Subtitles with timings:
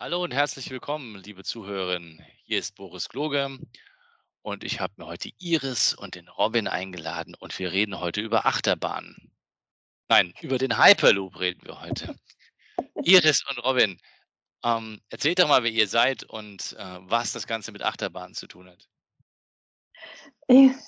[0.00, 2.24] Hallo und herzlich willkommen, liebe Zuhörerinnen.
[2.44, 3.58] Hier ist Boris Gloge
[4.42, 8.46] und ich habe mir heute Iris und den Robin eingeladen und wir reden heute über
[8.46, 9.32] Achterbahnen.
[10.08, 12.14] Nein, über den Hyperloop reden wir heute.
[13.02, 13.98] Iris und Robin,
[14.62, 18.46] ähm, erzählt doch mal, wer ihr seid und äh, was das Ganze mit Achterbahnen zu
[18.46, 18.88] tun hat.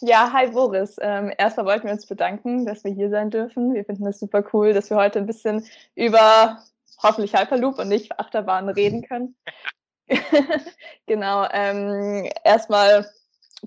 [0.03, 0.99] Ja, hi Boris.
[1.01, 3.75] Ähm, erstmal wollten wir uns bedanken, dass wir hier sein dürfen.
[3.75, 5.67] Wir finden es super cool, dass wir heute ein bisschen
[5.97, 6.63] über
[7.03, 9.37] hoffentlich Hyperloop und nicht Achterbahn reden können.
[11.07, 11.47] genau.
[11.53, 13.07] Ähm, erstmal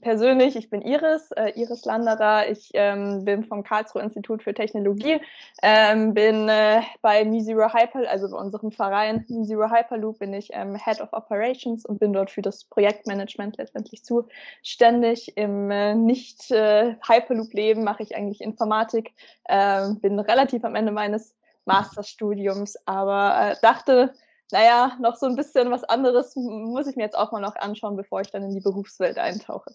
[0.01, 2.49] persönlich, ich bin Iris, äh, Iris Landerer.
[2.49, 5.19] Ich ähm, bin vom Karlsruhe Institut für Technologie,
[5.61, 10.75] ähm, bin äh, bei MuZero Hyper, also bei unserem Verein MuZero Hyperloop, bin ich ähm,
[10.75, 15.37] Head of Operations und bin dort für das Projektmanagement letztendlich zuständig.
[15.37, 19.13] Im äh, Nicht-Hyperloop-Leben äh, mache ich eigentlich Informatik,
[19.47, 24.13] ähm, bin relativ am Ende meines Masterstudiums, aber äh, dachte,
[24.51, 27.95] naja, noch so ein bisschen was anderes muss ich mir jetzt auch mal noch anschauen,
[27.95, 29.73] bevor ich dann in die Berufswelt eintauche.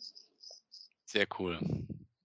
[1.05, 1.59] Sehr cool.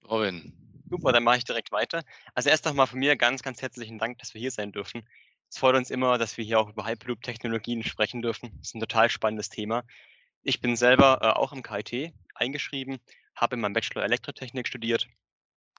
[0.09, 0.53] Robin.
[0.89, 2.03] Super, dann mache ich direkt weiter.
[2.35, 5.07] Also erst nochmal von mir ganz, ganz herzlichen Dank, dass wir hier sein dürfen.
[5.49, 8.51] Es freut uns immer, dass wir hier auch über Hyperloop-Technologien sprechen dürfen.
[8.59, 9.83] Das ist ein total spannendes Thema.
[10.43, 12.99] Ich bin selber äh, auch im KIT eingeschrieben,
[13.35, 15.07] habe in meinem Bachelor Elektrotechnik studiert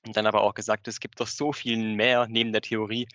[0.07, 3.07] und dann aber auch gesagt, es gibt doch so viel mehr neben der Theorie,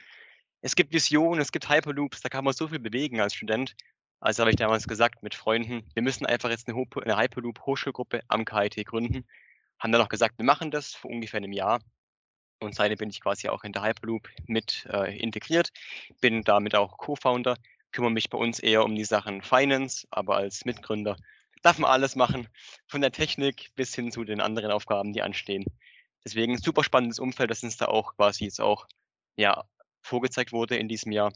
[0.61, 3.75] es gibt Visionen, es gibt Hyperloops, da kann man so viel bewegen als Student.
[4.19, 8.85] Also habe ich damals gesagt mit Freunden, wir müssen einfach jetzt eine, Hyperloop-Hochschulgruppe am KIT
[8.85, 9.25] gründen.
[9.79, 11.79] Haben dann auch gesagt, wir machen das vor ungefähr einem Jahr.
[12.59, 15.71] Und seitdem bin ich quasi auch in der Hyperloop mit äh, integriert,
[16.19, 17.55] bin damit auch Co-Founder,
[17.93, 21.15] kümmere mich bei uns eher um die Sachen Finance, aber als Mitgründer
[21.61, 22.49] darf man alles machen,
[22.87, 25.63] von der Technik bis hin zu den anderen Aufgaben, die anstehen.
[26.25, 28.87] Deswegen super spannendes Umfeld, das uns da auch quasi jetzt auch
[29.37, 29.63] ja,
[30.01, 31.31] vorgezeigt wurde in diesem Jahr,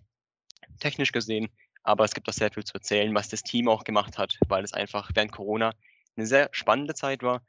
[0.79, 1.50] technisch gesehen.
[1.84, 4.63] Aber es gibt auch sehr viel zu erzählen, was das Team auch gemacht hat, weil
[4.63, 5.74] es einfach während Corona
[6.16, 7.41] eine sehr spannende Zeit war.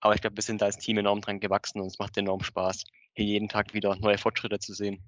[0.00, 2.42] Aber ich glaube, wir sind da als Team enorm dran gewachsen und es macht enorm
[2.42, 2.84] Spaß,
[3.14, 5.02] hier jeden Tag wieder neue Fortschritte zu sehen.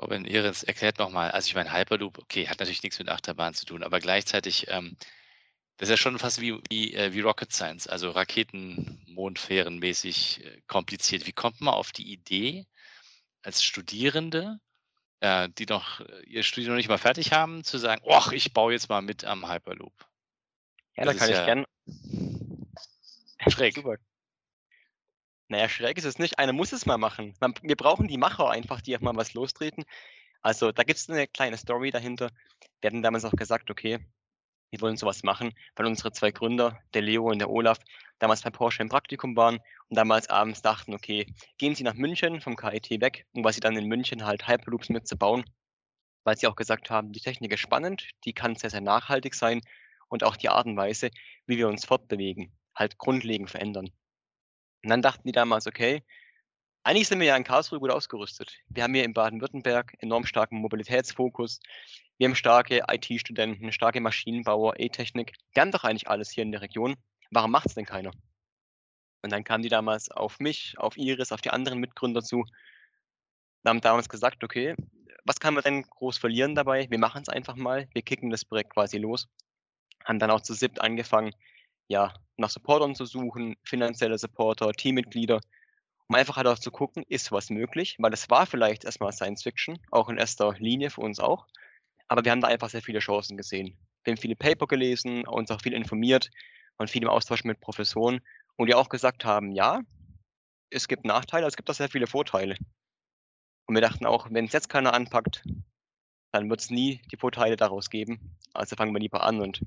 [0.00, 3.66] Robin Ehrens erklärt nochmal, also ich meine, Hyperloop, okay, hat natürlich nichts mit Achterbahn zu
[3.66, 4.96] tun, aber gleichzeitig, ähm,
[5.76, 10.44] das ist ja schon fast wie, wie, äh, wie Rocket Science, also Raketen, Mondfähren mäßig
[10.44, 11.26] äh, kompliziert.
[11.26, 12.66] Wie kommt man auf die Idee,
[13.42, 14.60] als Studierende,
[15.20, 18.52] äh, die noch äh, ihr Studium noch nicht mal fertig haben, zu sagen, ach, ich
[18.52, 19.92] baue jetzt mal mit am Hyperloop.
[20.96, 21.66] Ja, da kann ich ja gern.
[23.48, 23.74] Schräg.
[23.74, 23.96] Super.
[25.48, 26.38] Naja, schräg ist es nicht.
[26.38, 27.34] Einer muss es mal machen.
[27.40, 29.84] Man, wir brauchen die Macher einfach, die auch mal was lostreten.
[30.42, 32.30] Also da gibt es eine kleine Story dahinter.
[32.80, 33.98] Wir hatten damals auch gesagt, okay,
[34.70, 37.78] wir wollen sowas machen, weil unsere zwei Gründer, der Leo und der Olaf,
[38.18, 39.58] damals bei Porsche im Praktikum waren
[39.88, 41.26] und damals abends dachten, okay,
[41.58, 44.88] gehen Sie nach München vom KIT weg, um was sie dann in München halt Hyperloops
[44.88, 45.44] mitzubauen,
[46.24, 49.60] weil sie auch gesagt haben, die Technik ist spannend, die kann sehr, sehr nachhaltig sein
[50.08, 51.10] und auch die Art und Weise,
[51.46, 53.90] wie wir uns fortbewegen, halt grundlegend verändern.
[54.82, 56.02] Und dann dachten die damals, okay,
[56.82, 58.56] eigentlich sind wir ja in Karlsruhe gut ausgerüstet.
[58.68, 61.60] Wir haben hier in Baden-Württemberg enorm starken Mobilitätsfokus.
[62.16, 65.34] Wir haben starke IT-Studenten, starke Maschinenbauer, E-Technik.
[65.52, 66.96] Wir haben doch eigentlich alles hier in der Region.
[67.30, 68.12] Warum macht es denn keiner?
[69.22, 73.68] Und dann kamen die damals auf mich, auf Iris, auf die anderen Mitgründer zu und
[73.68, 74.74] haben damals gesagt, okay,
[75.24, 76.86] was kann man denn groß verlieren dabei?
[76.90, 79.28] Wir machen es einfach mal, wir kicken das Projekt quasi los.
[80.04, 81.34] Haben dann auch zu SIPT angefangen,
[81.88, 85.40] ja, nach Supportern zu suchen, finanzielle Supporter, Teammitglieder
[86.10, 89.44] um einfach halt auch zu gucken, ist was möglich, weil es war vielleicht erstmal Science
[89.44, 91.46] Fiction, auch in erster Linie für uns auch,
[92.08, 93.78] aber wir haben da einfach sehr viele Chancen gesehen.
[94.02, 96.28] Wir haben viele Paper gelesen, uns auch viel informiert
[96.78, 98.20] und viel im Austausch mit Professoren
[98.56, 99.82] und die auch gesagt haben, ja,
[100.70, 102.56] es gibt Nachteile, es gibt auch sehr viele Vorteile.
[103.68, 105.44] Und wir dachten auch, wenn es jetzt keiner anpackt,
[106.32, 108.36] dann wird es nie die Vorteile daraus geben.
[108.52, 109.60] Also fangen wir lieber an und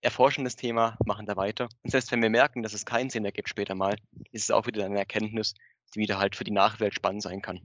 [0.00, 1.68] erforschen das Thema, machen da weiter.
[1.82, 3.96] Und selbst wenn wir merken, dass es keinen Sinn ergibt später mal,
[4.30, 5.54] ist es auch wieder eine Erkenntnis,
[5.94, 7.60] die wieder halt für die Nachwelt spannend sein kann.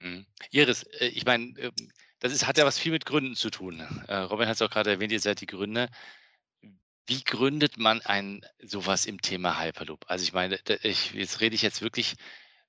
[0.00, 0.26] Mhm.
[0.50, 1.72] Iris, äh, ich meine, ähm,
[2.20, 3.80] das ist, hat ja was viel mit Gründen zu tun.
[4.08, 5.88] Äh, Robin hat es auch gerade erwähnt, ihr seid die Gründer.
[7.06, 10.04] Wie gründet man ein sowas im Thema Hyperloop?
[10.08, 12.14] Also ich meine, ich, jetzt rede ich jetzt wirklich,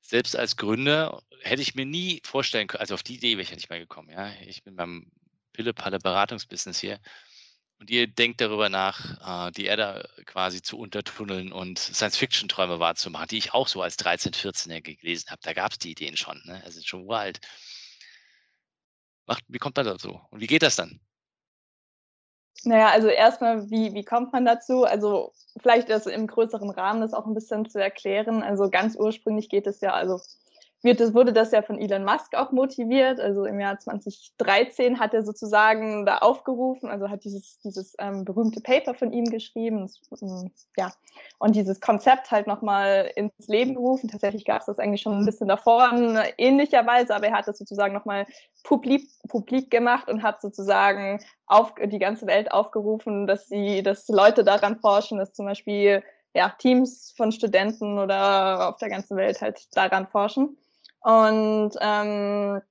[0.02, 3.50] selbst als Gründer hätte ich mir nie vorstellen können, also auf die Idee wäre ich
[3.50, 4.10] ja nicht mehr gekommen.
[4.10, 4.32] Ja?
[4.46, 5.12] Ich bin beim
[5.54, 7.00] Pille-Palle-Beratungsbusiness hier.
[7.80, 13.38] Und ihr denkt darüber nach, äh, die Erde quasi zu untertunneln und Science-Fiction-Träume wahrzumachen, die
[13.38, 15.42] ich auch so als 13-, 14er gelesen habe.
[15.44, 16.62] Da gab es die Ideen schon, ne?
[16.66, 17.40] Also schon uralt.
[19.28, 20.20] Macht, wie kommt man dazu?
[20.32, 21.00] Und wie geht das dann?
[22.64, 24.84] Naja, also erstmal, wie, wie kommt man dazu?
[24.84, 28.42] Also vielleicht ist im größeren Rahmen das auch ein bisschen zu erklären.
[28.42, 30.20] Also ganz ursprünglich geht es ja, also
[30.84, 33.20] wird, wurde das ja von Elon Musk auch motiviert.
[33.20, 38.62] Also im Jahr 2013 hat er sozusagen da aufgerufen, also hat dieses, dieses ähm, berühmte
[38.62, 39.90] Paper von ihm geschrieben.
[40.22, 40.92] Ähm, ja,
[41.40, 44.08] und dieses Konzept halt nochmal ins Leben gerufen.
[44.08, 47.48] Tatsächlich gab es das eigentlich schon ein bisschen davor in ähnlicher Weise, aber er hat
[47.48, 48.28] das sozusagen nochmal
[48.64, 54.44] publik, publik gemacht und hat sozusagen auf, die ganze Welt aufgerufen, dass sie, dass Leute
[54.44, 56.04] daran forschen, dass zum Beispiel
[56.34, 60.58] ja, Teams von Studenten oder auf der ganzen Welt halt daran forschen.
[61.02, 62.62] Und ähm,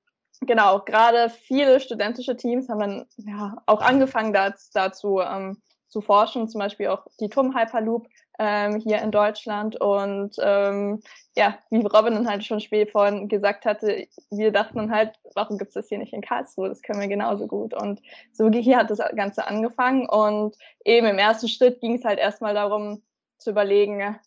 [0.40, 6.48] genau, gerade viele studentische Teams haben dann ja auch angefangen dazu, dazu ähm, zu forschen,
[6.48, 8.06] zum Beispiel auch die TUM Hyperloop
[8.38, 9.80] ähm, hier in Deutschland.
[9.80, 11.00] Und ähm,
[11.36, 15.58] ja, wie Robin dann halt schon spät vorhin gesagt hatte, wir dachten dann halt, warum
[15.58, 16.68] gibt es das hier nicht in Karlsruhe?
[16.68, 17.74] Das können wir genauso gut.
[17.74, 18.02] Und
[18.32, 20.08] so hier hat das Ganze angefangen.
[20.08, 23.02] Und eben im ersten Schritt ging es halt erstmal darum
[23.38, 24.18] zu überlegen,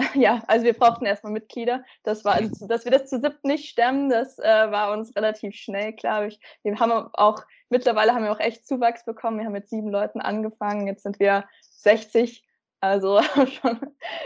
[0.14, 1.84] ja, also wir brauchten erstmal Mitglieder.
[2.02, 5.54] Das war, also, dass wir das zu siebt nicht stemmen, das äh, war uns relativ
[5.56, 6.40] schnell, glaube ich.
[6.62, 9.38] Wir haben auch, mittlerweile haben wir auch echt Zuwachs bekommen.
[9.38, 12.44] Wir haben mit sieben Leuten angefangen, jetzt sind wir 60.
[12.80, 13.20] Also
[13.60, 13.78] schon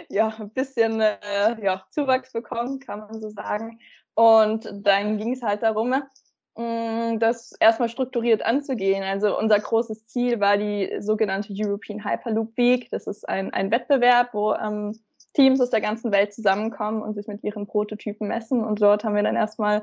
[0.08, 3.80] ja, ein bisschen äh, ja, Zuwachs bekommen, kann man so sagen.
[4.14, 5.94] Und dann ging es halt darum,
[6.56, 9.02] mm, das erstmal strukturiert anzugehen.
[9.02, 12.88] Also unser großes Ziel war die sogenannte European Hyperloop Week.
[12.90, 14.96] Das ist ein, ein Wettbewerb, wo ähm,
[15.34, 18.64] Teams aus der ganzen Welt zusammenkommen und sich mit ihren Prototypen messen.
[18.64, 19.82] Und dort haben wir dann erstmal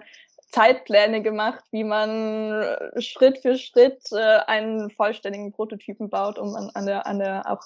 [0.52, 6.70] Zeitpläne gemacht, wie man äh, Schritt für Schritt äh, einen vollständigen Prototypen baut, um an,
[6.74, 7.62] an, der, an, der, auch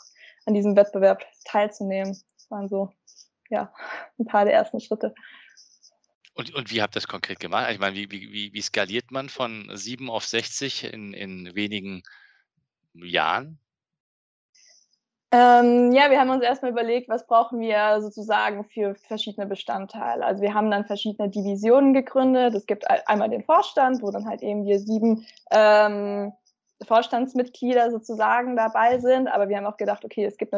[0.46, 2.18] an diesem Wettbewerb teilzunehmen.
[2.38, 2.92] Das waren so
[3.50, 3.74] ja,
[4.20, 5.14] ein paar der ersten Schritte.
[6.34, 7.72] Und, und wie habt ihr das konkret gemacht?
[7.72, 12.04] Ich meine, wie, wie, wie skaliert man von 7 auf 60 in, in wenigen
[12.94, 13.58] Jahren?
[15.32, 20.24] Ähm, ja, wir haben uns erstmal überlegt, was brauchen wir sozusagen für verschiedene Bestandteile.
[20.24, 22.54] Also wir haben dann verschiedene Divisionen gegründet.
[22.54, 26.32] Es gibt einmal den Vorstand, wo dann halt eben wir sieben ähm,
[26.84, 29.28] Vorstandsmitglieder sozusagen dabei sind.
[29.28, 30.54] Aber wir haben auch gedacht, okay, es gibt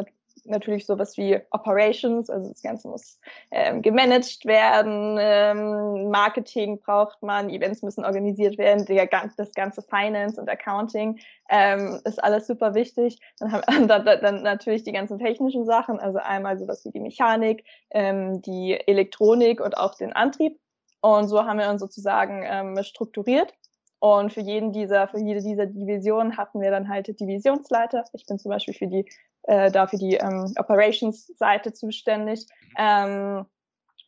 [0.48, 3.20] natürlich sowas wie Operations, also das Ganze muss
[3.50, 9.06] ähm, gemanagt werden, ähm, Marketing braucht man, Events müssen organisiert werden, der,
[9.36, 11.18] das ganze Finance und Accounting
[11.48, 13.20] ähm, ist alles super wichtig.
[13.38, 17.64] Dann haben dann, dann natürlich die ganzen technischen Sachen, also einmal sowas wie die Mechanik,
[17.90, 20.58] ähm, die Elektronik und auch den Antrieb.
[21.00, 23.54] Und so haben wir uns sozusagen ähm, strukturiert.
[24.00, 28.04] Und für jeden dieser, für jede dieser Divisionen hatten wir dann halt Divisionsleiter.
[28.12, 29.04] Ich bin zum Beispiel für die
[29.48, 32.46] äh, da für die ähm, Operations-Seite zuständig.
[32.60, 32.74] Mhm.
[32.78, 33.46] Ähm,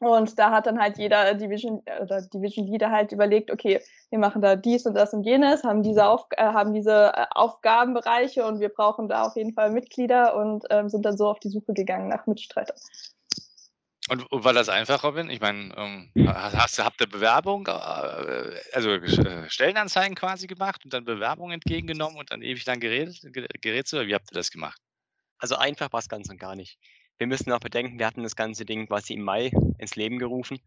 [0.01, 4.41] und da hat dann halt jeder Division oder Division Leader halt überlegt, okay, wir machen
[4.41, 8.61] da dies und das und jenes, haben diese, Auf äh, haben diese äh, Aufgabenbereiche und
[8.61, 11.75] wir brauchen da auf jeden Fall Mitglieder und ähm, sind dann so auf die Suche
[11.75, 12.77] gegangen nach Mitstreitern.
[14.11, 15.31] Und, und war das einfach, Robin?
[15.31, 17.71] Ich meine, ähm, hast, habt ihr Bewerbung, äh,
[18.73, 23.93] also äh, Stellenanzeigen quasi gemacht und dann Bewerbung entgegengenommen und dann ewig lang geredet, geredet
[23.93, 24.81] oder wie habt ihr das gemacht?
[25.39, 26.77] Also einfach war es ganz und gar nicht.
[27.19, 30.59] Wir müssen auch bedenken, wir hatten das ganze Ding quasi im Mai ins Leben gerufen,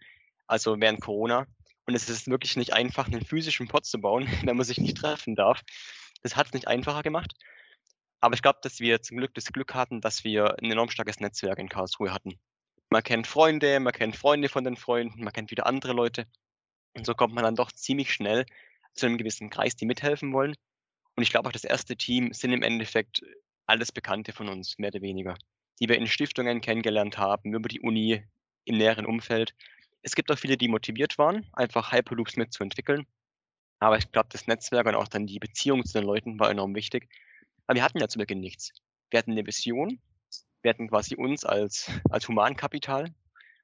[0.47, 1.45] also während Corona.
[1.85, 4.95] Und es ist wirklich nicht einfach, einen physischen Pod zu bauen, wenn man sich nicht
[4.95, 5.63] treffen darf.
[6.21, 7.33] Das hat es nicht einfacher gemacht.
[8.21, 11.19] Aber ich glaube, dass wir zum Glück das Glück hatten, dass wir ein enorm starkes
[11.19, 12.39] Netzwerk in Karlsruhe hatten.
[12.93, 16.27] Man kennt Freunde, man kennt Freunde von den Freunden, man kennt wieder andere Leute.
[16.95, 18.45] Und so kommt man dann doch ziemlich schnell
[18.93, 20.53] zu einem gewissen Kreis, die mithelfen wollen.
[21.15, 23.23] Und ich glaube auch, das erste Team sind im Endeffekt
[23.65, 25.33] alles Bekannte von uns, mehr oder weniger,
[25.79, 28.23] die wir in Stiftungen kennengelernt haben, über die Uni,
[28.65, 29.55] im näheren Umfeld.
[30.03, 33.07] Es gibt auch viele, die motiviert waren, einfach Hyperloops mitzuentwickeln.
[33.79, 36.75] Aber ich glaube, das Netzwerk und auch dann die Beziehung zu den Leuten war enorm
[36.75, 37.09] wichtig.
[37.65, 38.71] Aber wir hatten ja zu Beginn nichts.
[39.09, 39.99] Wir hatten eine Vision,
[40.63, 43.13] wir hatten quasi uns als, als Humankapital,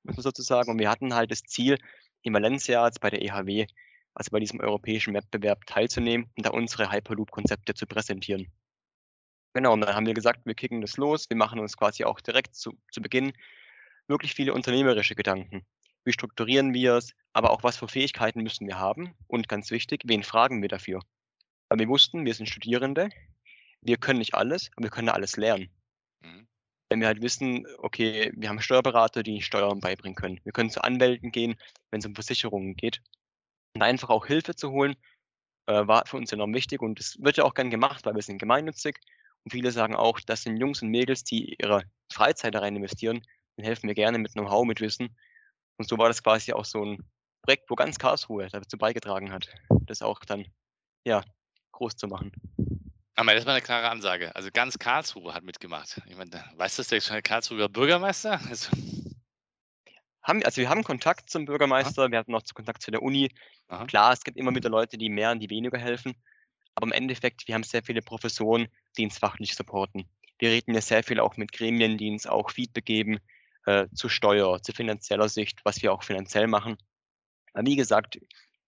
[0.04, 1.78] muss man sozusagen, und wir hatten halt das Ziel,
[2.22, 3.66] in Valencia, als bei der EHW,
[4.14, 8.52] also bei diesem europäischen Wettbewerb teilzunehmen und da unsere Hyperloop-Konzepte zu präsentieren.
[9.54, 11.30] Genau, und dann haben wir gesagt, wir kicken das los.
[11.30, 13.34] Wir machen uns quasi auch direkt zu, zu Beginn
[14.08, 15.66] wirklich viele unternehmerische Gedanken.
[16.04, 17.14] Wie strukturieren wir es?
[17.34, 19.16] Aber auch was für Fähigkeiten müssen wir haben?
[19.28, 21.02] Und ganz wichtig, wen fragen wir dafür?
[21.70, 23.10] Weil wir wussten, wir sind Studierende,
[23.82, 25.70] wir können nicht alles, aber wir können alles lernen.
[26.22, 26.49] Mhm.
[26.90, 30.40] Wenn wir halt wissen, okay, wir haben Steuerberater, die Steuern beibringen können.
[30.44, 31.56] Wir können zu Anwälten gehen,
[31.92, 33.02] wenn es um Versicherungen geht.
[33.76, 34.96] Und einfach auch Hilfe zu holen
[35.68, 38.24] äh, war für uns enorm wichtig und es wird ja auch gern gemacht, weil wir
[38.24, 39.00] sind gemeinnützig.
[39.44, 43.22] Und viele sagen auch, das sind Jungs und Mädels, die ihre Freizeit da rein investieren.
[43.56, 45.16] Dann helfen wir gerne mit Know-how, mit Wissen.
[45.78, 46.98] Und so war das quasi auch so ein
[47.44, 49.48] Projekt, wo ganz Karlsruhe dazu beigetragen hat,
[49.86, 50.46] das auch dann
[51.06, 51.24] ja,
[51.72, 52.32] groß zu machen.
[53.20, 54.34] Aber das war eine klare Ansage.
[54.34, 56.02] Also ganz Karlsruhe hat mitgemacht.
[56.08, 58.40] Ich meine, weiß das der Karlsruher Bürgermeister?
[58.50, 58.70] Also
[60.22, 62.12] haben, also wir haben Kontakt zum Bürgermeister, Aha.
[62.12, 63.30] wir hatten noch Kontakt zu der Uni.
[63.68, 63.86] Aha.
[63.88, 66.14] Klar, es gibt immer wieder Leute, die mehr und die weniger helfen.
[66.76, 70.06] Aber im Endeffekt, wir haben sehr viele Professoren, die uns fachlich supporten.
[70.38, 73.20] Wir reden ja sehr viel auch mit Gremien, die uns auch Feedback geben
[73.66, 76.78] äh, zu Steuer, zu finanzieller Sicht, was wir auch finanziell machen.
[77.54, 78.18] Aber wie gesagt,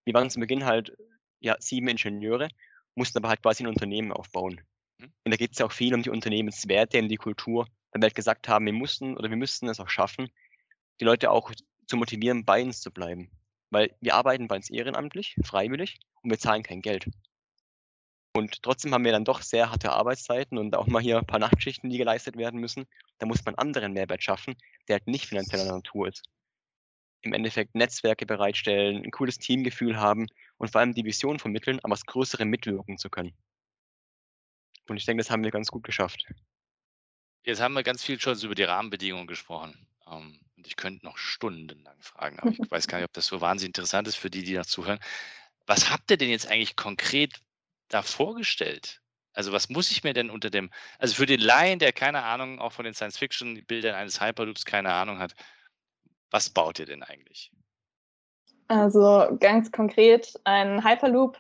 [0.03, 0.91] wir waren zu Beginn halt
[1.39, 2.49] ja, sieben Ingenieure,
[2.95, 4.61] mussten aber halt quasi ein Unternehmen aufbauen.
[4.97, 5.11] Mhm.
[5.23, 8.05] Und da geht es ja auch viel um die Unternehmenswerte, um die Kultur, weil wir
[8.07, 10.29] halt gesagt haben, wir mussten oder wir müssten es auch schaffen,
[10.99, 11.51] die Leute auch
[11.87, 13.29] zu motivieren, bei uns zu bleiben.
[13.69, 17.07] Weil wir arbeiten bei uns ehrenamtlich, freiwillig und wir zahlen kein Geld.
[18.33, 21.39] Und trotzdem haben wir dann doch sehr harte Arbeitszeiten und auch mal hier ein paar
[21.39, 22.85] Nachtschichten, die geleistet werden müssen.
[23.19, 24.55] Da muss man anderen Mehrwert schaffen,
[24.87, 26.23] der halt nicht finanzieller Natur ist.
[27.21, 31.91] Im Endeffekt Netzwerke bereitstellen, ein cooles Teamgefühl haben und vor allem die Vision vermitteln, an
[31.91, 33.33] was Größerem mitwirken zu können.
[34.87, 36.25] Und ich denke, das haben wir ganz gut geschafft.
[37.43, 39.87] Jetzt haben wir ganz viel schon über die Rahmenbedingungen gesprochen.
[40.07, 43.41] Ähm, und ich könnte noch stundenlang fragen, aber ich weiß gar nicht, ob das so
[43.41, 44.99] wahnsinnig interessant ist für die, die noch zuhören.
[45.65, 47.41] Was habt ihr denn jetzt eigentlich konkret
[47.87, 49.01] da vorgestellt?
[49.33, 52.59] Also was muss ich mir denn unter dem, also für den Laien, der keine Ahnung
[52.59, 55.33] auch von den Science-Fiction-Bildern eines Hyperloops keine Ahnung hat,
[56.31, 57.51] was baut ihr denn eigentlich?
[58.67, 61.37] Also ganz konkret ein Hyperloop.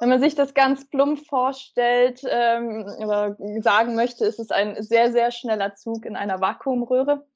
[0.00, 5.12] Wenn man sich das ganz plump vorstellt ähm, oder sagen möchte, ist es ein sehr,
[5.12, 7.26] sehr schneller Zug in einer Vakuumröhre.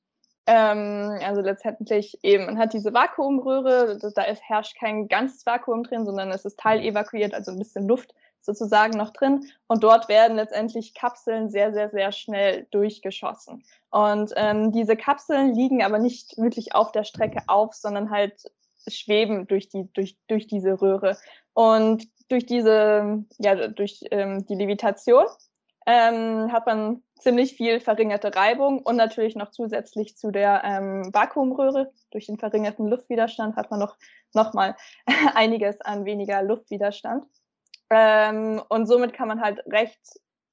[0.47, 6.31] Ähm, also letztendlich eben, man hat diese Vakuumröhre, da herrscht kein ganzes Vakuum drin, sondern
[6.31, 8.15] es ist teilevakuiert, also ein bisschen Luft
[8.47, 9.47] sozusagen noch drin.
[9.67, 13.65] Und dort werden letztendlich Kapseln sehr, sehr, sehr schnell durchgeschossen.
[13.91, 18.51] Und ähm, diese Kapseln liegen aber nicht wirklich auf der Strecke auf, sondern halt
[18.89, 21.19] schweben durch die, durch, durch diese Röhre.
[21.53, 25.27] Und durch diese, ja, durch ähm, die Levitation
[25.87, 31.93] ähm, hat man ziemlich viel verringerte Reibung und natürlich noch zusätzlich zu der ähm, Vakuumröhre.
[32.11, 33.97] Durch den verringerten Luftwiderstand hat man noch,
[34.35, 34.77] noch mal
[35.35, 37.25] einiges an weniger Luftwiderstand.
[37.91, 40.01] Ähm, und somit kann man halt recht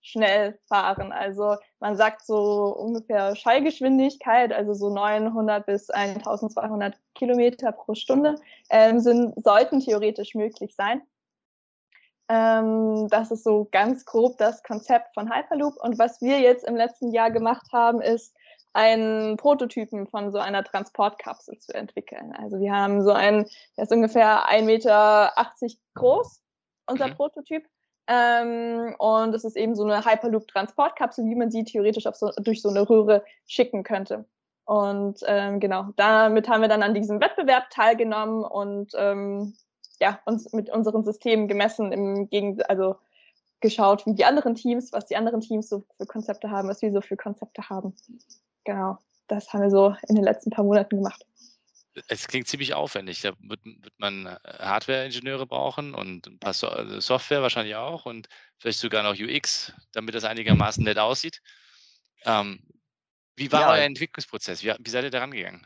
[0.02, 1.12] schnell fahren.
[1.12, 8.36] Also man sagt so ungefähr Schallgeschwindigkeit, also so 900 bis 1200 Kilometer pro Stunde,
[8.70, 11.02] ähm, sind, sollten theoretisch möglich sein.
[12.30, 15.78] Ähm, das ist so ganz grob das Konzept von Hyperloop.
[15.82, 18.36] Und was wir jetzt im letzten Jahr gemacht haben, ist,
[18.74, 22.34] einen Prototypen von so einer Transportkapsel zu entwickeln.
[22.36, 23.46] Also wir haben so einen,
[23.78, 25.34] der ist ungefähr 1,80 Meter
[25.94, 26.43] groß,
[26.88, 27.16] unser mhm.
[27.16, 27.66] Prototyp.
[28.08, 32.70] Ähm, und es ist eben so eine Hyperloop-Transportkapsel, wie man sie theoretisch so, durch so
[32.70, 34.26] eine Röhre schicken könnte.
[34.66, 39.54] Und ähm, genau, damit haben wir dann an diesem Wettbewerb teilgenommen und ähm,
[40.00, 42.96] ja, uns mit unseren Systemen gemessen, im Gegen also
[43.62, 46.92] geschaut, wie die anderen Teams, was die anderen Teams so für Konzepte haben, was wir
[46.92, 47.96] so für Konzepte haben.
[48.66, 48.98] Genau,
[49.28, 51.26] das haben wir so in den letzten paar Monaten gemacht.
[52.08, 53.22] Es klingt ziemlich aufwendig.
[53.22, 58.06] Da wird, wird man äh, Hardware-Ingenieure brauchen und ein paar so äh, Software wahrscheinlich auch
[58.06, 61.42] und vielleicht sogar noch UX, damit das einigermaßen nett aussieht.
[62.26, 62.64] Ähm,
[63.36, 63.72] wie war ja.
[63.72, 64.64] euer Entwicklungsprozess?
[64.64, 65.62] Wie, wie seid ihr da rangegangen?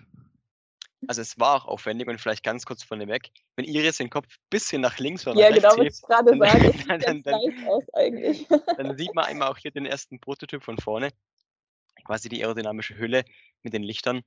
[1.08, 3.30] Also es war auch aufwendig und vielleicht ganz kurz von dem weg.
[3.56, 6.74] Wenn Iris den Kopf ein bisschen nach links oder Ja, genau, was ich gerade sage.
[6.88, 8.48] Dann, dann, dann, aus eigentlich.
[8.78, 11.12] dann sieht man einmal auch hier den ersten Prototyp von vorne.
[12.04, 13.26] Quasi die aerodynamische Hülle
[13.62, 14.24] mit den Lichtern.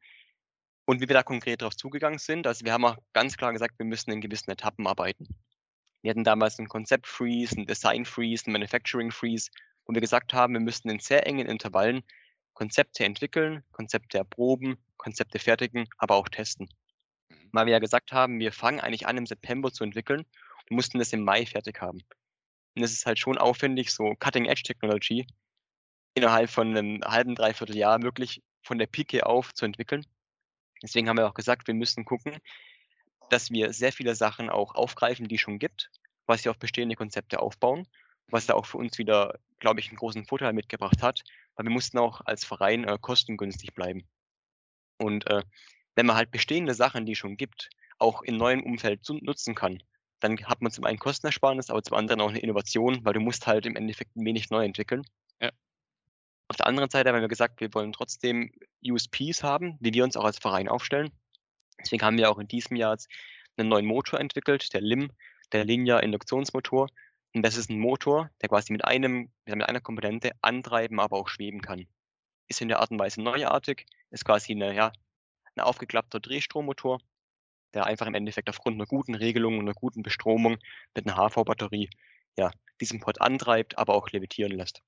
[0.91, 3.79] Und wie wir da konkret darauf zugegangen sind, also wir haben auch ganz klar gesagt,
[3.79, 5.29] wir müssen in gewissen Etappen arbeiten.
[6.03, 9.53] Wir hatten damals einen Konzept-Freeze, einen Design-Freeze, einen Manufacturing-Freeze,
[9.85, 12.03] wo wir gesagt haben, wir müssten in sehr engen Intervallen
[12.55, 16.69] Konzepte entwickeln, Konzepte erproben, Konzepte fertigen, aber auch testen.
[17.29, 17.37] Mhm.
[17.53, 20.27] Weil wir ja gesagt haben, wir fangen eigentlich an im September zu entwickeln
[20.71, 22.01] und mussten das im Mai fertig haben.
[22.75, 25.29] Und es ist halt schon aufwendig, so Cutting-Edge-Technology
[26.15, 30.05] innerhalb von einem halben, dreiviertel Jahr wirklich von der Pike auf zu entwickeln.
[30.83, 32.39] Deswegen haben wir auch gesagt, wir müssen gucken,
[33.29, 35.91] dass wir sehr viele Sachen auch aufgreifen, die es schon gibt,
[36.27, 37.87] was sie auf bestehende Konzepte aufbauen,
[38.29, 41.23] was da auch für uns wieder, glaube ich, einen großen Vorteil mitgebracht hat,
[41.55, 44.05] weil wir mussten auch als Verein äh, kostengünstig bleiben.
[44.99, 45.43] Und äh,
[45.95, 49.83] wenn man halt bestehende Sachen, die es schon gibt, auch in neuem Umfeld nutzen kann,
[50.21, 53.47] dann hat man zum einen Kostenersparnis, aber zum anderen auch eine Innovation, weil du musst
[53.47, 55.03] halt im Endeffekt wenig neu entwickeln.
[56.51, 58.51] Auf der anderen Seite haben wir gesagt, wir wollen trotzdem
[58.85, 61.13] USPs haben, wie wir uns auch als Verein aufstellen.
[61.81, 62.99] Deswegen haben wir auch in diesem Jahr
[63.57, 65.13] einen neuen Motor entwickelt, der LIM,
[65.53, 66.89] der Linear Induktionsmotor,
[67.35, 71.29] Und das ist ein Motor, der quasi mit einem, mit einer Komponente antreiben, aber auch
[71.29, 71.87] schweben kann.
[72.49, 74.91] Ist in der Art und Weise neuartig, ist quasi eine, ja,
[75.55, 76.99] ein aufgeklappter Drehstrommotor,
[77.75, 80.59] der einfach im Endeffekt aufgrund einer guten Regelung und einer guten Bestromung
[80.97, 81.91] mit einer HV-Batterie
[82.37, 84.83] ja, diesen Pod antreibt, aber auch levitieren lässt.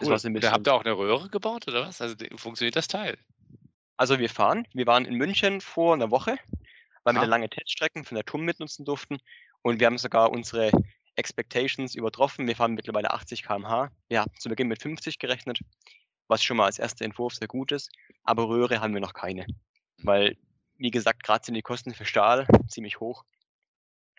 [0.00, 0.16] Cool.
[0.40, 2.00] Da habt ihr auch eine Röhre gebaut oder was?
[2.00, 3.18] Also funktioniert das Teil?
[3.96, 4.66] Also wir fahren.
[4.72, 6.38] Wir waren in München vor einer Woche,
[7.04, 9.18] weil wir eine lange Teststrecken von der TUM mitnutzen durften.
[9.62, 10.72] Und wir haben sogar unsere
[11.16, 12.46] Expectations übertroffen.
[12.46, 13.90] Wir fahren mittlerweile 80 km/h.
[14.08, 15.60] Wir haben zu Beginn mit 50 gerechnet,
[16.26, 17.90] was schon mal als erster Entwurf sehr gut ist.
[18.24, 19.46] Aber Röhre haben wir noch keine.
[19.98, 20.36] Weil,
[20.78, 23.24] wie gesagt, gerade sind die Kosten für Stahl ziemlich hoch.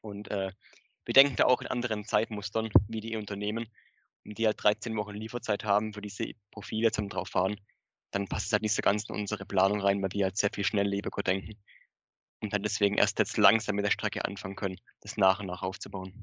[0.02, 0.52] Und äh,
[1.06, 3.68] wir denken da auch in anderen Zeitmustern, wie die Unternehmen,
[4.26, 7.60] die halt 13 Wochen Lieferzeit haben für diese Profile zum drauf fahren.
[8.12, 10.52] Dann passt es halt nicht so ganz in unsere Planung rein, weil wir halt sehr
[10.54, 11.58] viel Schnelllebigkeit denken.
[12.42, 15.62] Und dann deswegen erst jetzt langsam mit der Strecke anfangen können, das nach und nach
[15.62, 16.14] aufzubauen.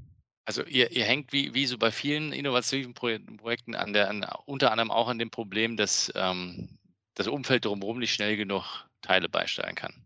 [0.45, 4.73] Also ihr, ihr hängt wie, wie so bei vielen innovativen Projekten an der, an, unter
[4.73, 6.79] anderem auch an dem Problem, dass ähm,
[7.15, 10.05] das Umfeld drumherum nicht schnell genug Teile beisteuern kann.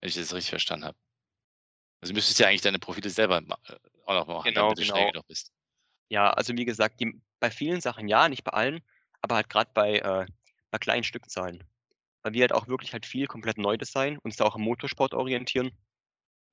[0.00, 0.98] Wenn ich das richtig verstanden habe.
[2.00, 4.82] Also müsstest du ja eigentlich deine Profile selber äh, auch noch machen, genau, damit du
[4.82, 4.94] genau.
[4.94, 5.52] schnell genug bist.
[6.08, 8.80] Ja, also wie gesagt, die, bei vielen Sachen ja, nicht bei allen,
[9.20, 10.26] aber halt gerade bei, äh,
[10.70, 11.64] bei kleinen Stückzahlen.
[12.22, 15.70] Weil wir halt auch wirklich halt viel komplett Neudesign, uns da auch im Motorsport orientieren,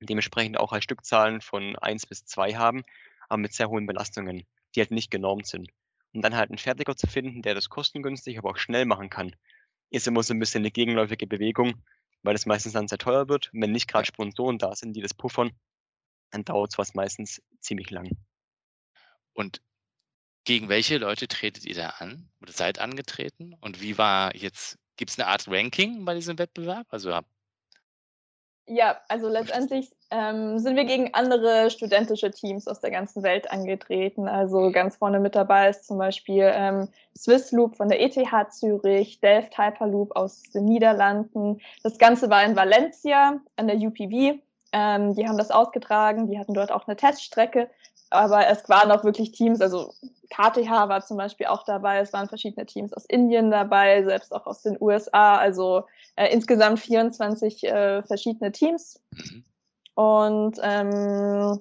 [0.00, 2.82] dementsprechend auch halt Stückzahlen von 1 bis 2 haben,
[3.28, 5.70] aber mit sehr hohen Belastungen, die halt nicht genormt sind.
[6.12, 9.34] Und dann halt einen Fertiger zu finden, der das kostengünstig, aber auch schnell machen kann,
[9.90, 11.82] ist immer so ein bisschen eine gegenläufige Bewegung,
[12.22, 13.52] weil es meistens dann sehr teuer wird.
[13.52, 15.52] Und wenn nicht gerade Sponsoren da sind, die das puffern,
[16.30, 18.10] dann dauert es was meistens ziemlich lang.
[19.32, 19.60] Und
[20.44, 23.54] gegen welche Leute tretet ihr da an oder seid angetreten?
[23.60, 26.86] Und wie war jetzt, gibt es eine Art Ranking bei diesem Wettbewerb?
[26.90, 27.10] Also
[28.66, 34.26] ja, also letztendlich ähm, sind wir gegen andere studentische Teams aus der ganzen Welt angetreten.
[34.26, 38.16] Also ganz vorne mit dabei ist zum Beispiel ähm, Swiss Loop von der ETH
[38.52, 41.60] Zürich, Delft Hyperloop aus den Niederlanden.
[41.82, 44.40] Das Ganze war in Valencia an der UPV.
[44.72, 47.68] Ähm, die haben das ausgetragen, die hatten dort auch eine Teststrecke
[48.14, 49.92] aber es waren auch wirklich Teams, also
[50.30, 54.46] KTH war zum Beispiel auch dabei, es waren verschiedene Teams aus Indien dabei, selbst auch
[54.46, 55.84] aus den USA, also
[56.16, 59.00] äh, insgesamt 24 äh, verschiedene Teams.
[59.12, 59.44] Mhm.
[59.94, 61.60] Und ähm,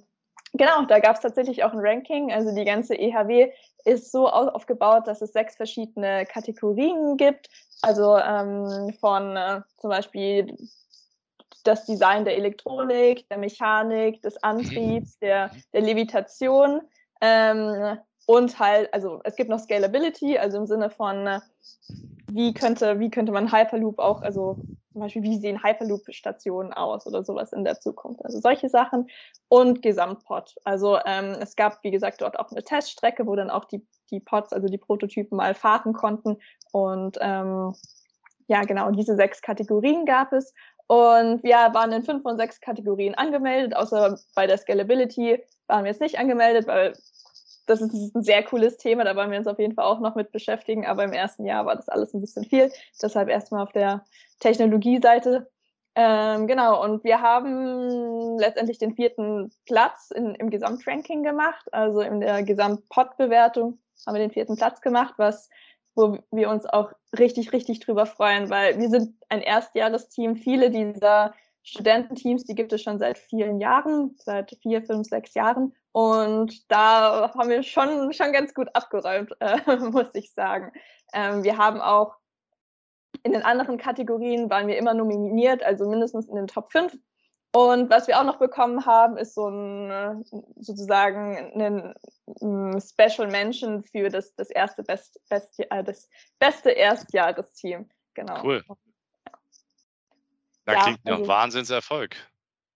[0.54, 3.52] genau, da gab es tatsächlich auch ein Ranking, also die ganze EHW
[3.86, 7.50] ist so aufgebaut, dass es sechs verschiedene Kategorien gibt,
[7.82, 10.56] also ähm, von äh, zum Beispiel
[11.64, 16.82] das Design der Elektronik, der Mechanik, des Antriebs, der, der Levitation
[17.22, 21.42] ähm, und halt, also es gibt noch Scalability, also im Sinne von,
[22.28, 24.58] wie könnte, wie könnte man Hyperloop auch, also
[24.94, 28.24] zum Beispiel, wie sehen Hyperloop-Stationen aus oder sowas in der Zukunft.
[28.24, 29.10] Also solche Sachen
[29.50, 30.56] und Gesamtpod.
[30.64, 34.20] Also ähm, es gab, wie gesagt, dort auch eine Teststrecke, wo dann auch die, die
[34.20, 36.38] Pods, also die Prototypen mal fahren konnten.
[36.72, 37.74] Und ähm,
[38.48, 40.54] ja, genau, diese sechs Kategorien gab es.
[40.94, 45.92] Und wir waren in fünf von sechs Kategorien angemeldet, außer bei der Scalability waren wir
[45.92, 46.94] jetzt nicht angemeldet, weil
[47.66, 50.14] das ist ein sehr cooles Thema, da wollen wir uns auf jeden Fall auch noch
[50.14, 52.72] mit beschäftigen, aber im ersten Jahr war das alles ein bisschen viel.
[53.02, 54.06] Deshalb erstmal auf der
[54.40, 55.50] Technologieseite.
[55.96, 62.20] Ähm, genau, und wir haben letztendlich den vierten Platz in, im Gesamtranking gemacht, also in
[62.20, 65.50] der Gesamtpod-Bewertung haben wir den vierten Platz gemacht, was
[65.96, 70.36] wo wir uns auch richtig, richtig drüber freuen, weil wir sind ein Erstjahresteam.
[70.36, 75.74] Viele dieser Studententeams, die gibt es schon seit vielen Jahren, seit vier, fünf, sechs Jahren.
[75.92, 80.72] Und da haben wir schon, schon ganz gut abgeräumt, äh, muss ich sagen.
[81.14, 82.16] Ähm, wir haben auch
[83.24, 86.98] in den anderen Kategorien waren wir immer nominiert, also mindestens in den Top 5.
[87.56, 91.94] Und was wir auch noch bekommen haben, ist so ein sozusagen ein
[92.42, 97.88] mm, Special Mention für das, das erste Best, Best, äh, das beste Erstjahresteam.
[98.16, 98.44] Genau.
[98.44, 98.64] Cool.
[100.66, 102.16] Da ja, klingt also, Wahnsinnserfolg.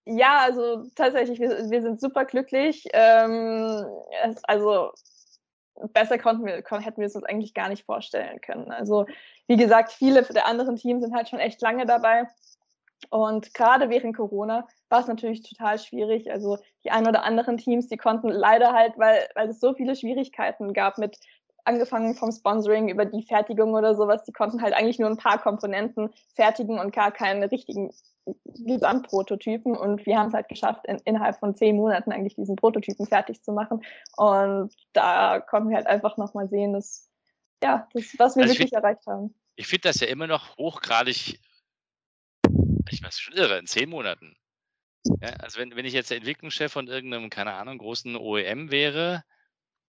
[0.06, 2.88] Ja, also tatsächlich, wir, wir sind super glücklich.
[2.94, 3.84] Ähm,
[4.24, 4.92] es, also
[5.94, 8.72] besser konnten wir, hätten wir es uns eigentlich gar nicht vorstellen können.
[8.72, 9.08] Also
[9.48, 12.28] wie gesagt, viele der anderen Teams sind halt schon echt lange dabei.
[13.10, 16.32] Und gerade während Corona war es natürlich total schwierig.
[16.32, 19.96] Also die ein oder anderen Teams, die konnten leider halt, weil, weil es so viele
[19.96, 21.18] Schwierigkeiten gab mit
[21.68, 25.38] angefangen vom Sponsoring über die Fertigung oder sowas, die konnten halt eigentlich nur ein paar
[25.38, 27.92] Komponenten fertigen und gar keine richtigen
[28.46, 33.06] Gesamtprototypen und wir haben es halt geschafft, in, innerhalb von zehn Monaten eigentlich diesen Prototypen
[33.06, 33.84] fertig zu machen.
[34.16, 37.10] Und da konnten wir halt einfach nochmal sehen, dass,
[37.64, 39.36] ja, das, was wir also wirklich erreicht haben.
[39.56, 41.40] Ich finde das ja immer noch hochgradig
[42.92, 44.36] ich weiß schon irre, in zehn Monaten
[45.22, 49.24] Ja, also wenn, wenn ich jetzt der Entwicklungschef von irgendeinem, keine Ahnung, großen OEM wäre,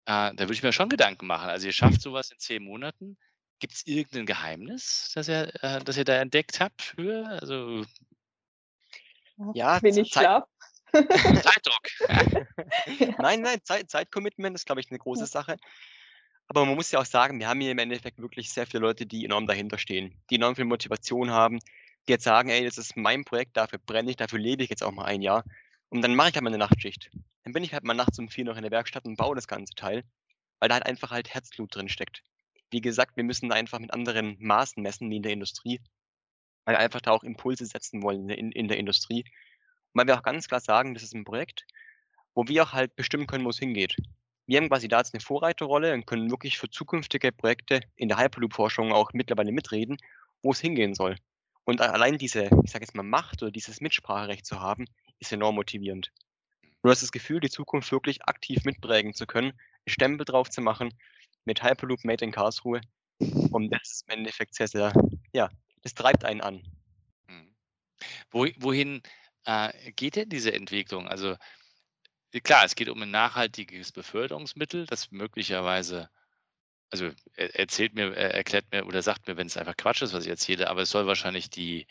[0.06, 1.48] äh, da würde ich mir schon Gedanken machen.
[1.50, 3.18] Also ihr schafft sowas in zehn Monaten.
[3.58, 7.26] Gibt es irgendein Geheimnis, das ihr, äh, das ihr da entdeckt habt für?
[7.26, 7.84] Also
[9.54, 10.44] Ja, Wenig Zeit- Schlaf.
[10.92, 11.86] Zeitdruck.
[13.18, 15.26] Nein, nein, Zeit, Zeitcommitment ist, glaube ich, eine große Ja.
[15.26, 15.56] Sache.
[16.48, 19.06] Aber man muss ja auch sagen, wir haben hier im Endeffekt wirklich sehr viele Leute,
[19.06, 21.60] die enorm dahinter stehen, die enorm viel Motivation haben,
[22.10, 24.82] die jetzt sagen, ey, das ist mein Projekt, dafür brenne ich, dafür lebe ich jetzt
[24.82, 25.44] auch mal ein Jahr.
[25.90, 27.08] Und dann mache ich halt mal eine Nachtschicht.
[27.44, 29.46] Dann bin ich halt mal nachts um vier noch in der Werkstatt und baue das
[29.46, 30.02] ganze Teil,
[30.58, 32.24] weil da halt einfach halt Herzblut drin steckt.
[32.72, 35.80] Wie gesagt, wir müssen da einfach mit anderen Maßen messen wie in der Industrie,
[36.64, 39.22] weil wir einfach da auch Impulse setzen wollen in, in der Industrie.
[39.22, 41.64] Und weil wir auch ganz klar sagen, das ist ein Projekt,
[42.34, 43.94] wo wir auch halt bestimmen können, wo es hingeht.
[44.46, 48.18] Wir haben quasi da jetzt eine Vorreiterrolle und können wirklich für zukünftige Projekte in der
[48.18, 49.96] Hyperloop-Forschung auch mittlerweile mitreden,
[50.42, 51.14] wo es hingehen soll.
[51.64, 54.86] Und allein diese, ich sage jetzt mal, Macht oder dieses Mitspracherecht zu haben,
[55.18, 56.10] ist enorm motivierend.
[56.82, 59.52] Du hast das Gefühl, die Zukunft wirklich aktiv mitprägen zu können,
[59.86, 60.94] Stempel drauf zu machen,
[61.44, 62.80] mit Hyperloop Made in Karlsruhe.
[63.50, 64.92] Und das ist im Endeffekt sehr, sehr,
[65.32, 65.50] ja,
[65.82, 66.62] das treibt einen an.
[67.26, 67.54] Hm.
[68.30, 69.02] Wo, wohin
[69.44, 71.06] äh, geht denn diese Entwicklung?
[71.06, 71.36] Also
[72.42, 76.08] klar, es geht um ein nachhaltiges Beförderungsmittel, das möglicherweise,
[76.90, 80.12] also er, erzählt mir, er erklärt mir oder sagt mir, wenn es einfach Quatsch ist,
[80.12, 81.86] was ich erzähle, aber es soll wahrscheinlich die,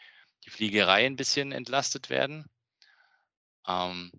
[0.46, 2.46] die Fliegerei ein bisschen entlastet werden.
[3.68, 4.12] Ähm,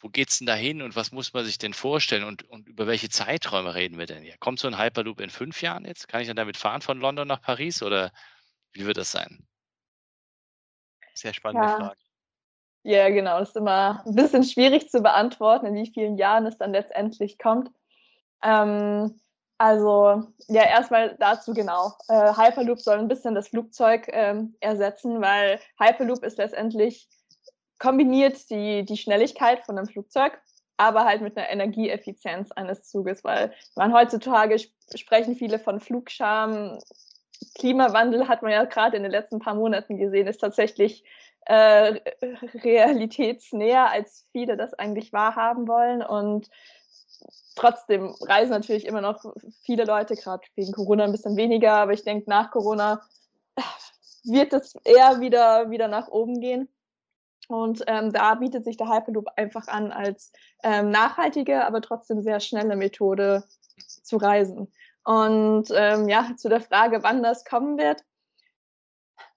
[0.00, 2.86] wo geht's denn da hin und was muss man sich denn vorstellen und, und über
[2.86, 4.36] welche Zeiträume reden wir denn hier?
[4.38, 6.06] Kommt so ein Hyperloop in fünf Jahren jetzt?
[6.08, 8.12] Kann ich dann damit fahren von London nach Paris oder
[8.72, 9.44] wie wird das sein?
[11.14, 11.76] Sehr spannende Ja.
[11.76, 12.00] Frage.
[12.84, 13.40] Ja, genau.
[13.40, 17.38] Das ist immer ein bisschen schwierig zu beantworten, in wie vielen Jahren es dann letztendlich
[17.38, 17.70] kommt.
[18.42, 19.20] Ähm,
[19.58, 21.92] also, ja, erstmal dazu genau.
[22.08, 27.08] Äh, Hyperloop soll ein bisschen das Flugzeug ähm, ersetzen, weil Hyperloop ist letztendlich
[27.78, 30.40] kombiniert die, die Schnelligkeit von einem Flugzeug,
[30.76, 36.78] aber halt mit einer Energieeffizienz eines Zuges, weil man heutzutage sp sprechen viele von Flugscham.
[37.58, 41.04] Klimawandel hat man ja gerade in den letzten paar Monaten gesehen, ist tatsächlich
[41.46, 42.00] äh,
[42.62, 46.02] realitätsnäher, als viele das eigentlich wahrhaben wollen.
[46.02, 46.48] Und
[47.54, 49.24] trotzdem reisen natürlich immer noch
[49.62, 53.02] viele Leute, gerade wegen Corona ein bisschen weniger, aber ich denke, nach Corona
[54.24, 56.68] wird es eher wieder, wieder nach oben gehen.
[57.48, 62.40] Und ähm, da bietet sich der Hyperloop einfach an als ähm, nachhaltige, aber trotzdem sehr
[62.40, 63.42] schnelle Methode
[64.02, 64.70] zu reisen.
[65.04, 68.04] Und ähm, ja, zu der Frage, wann das kommen wird.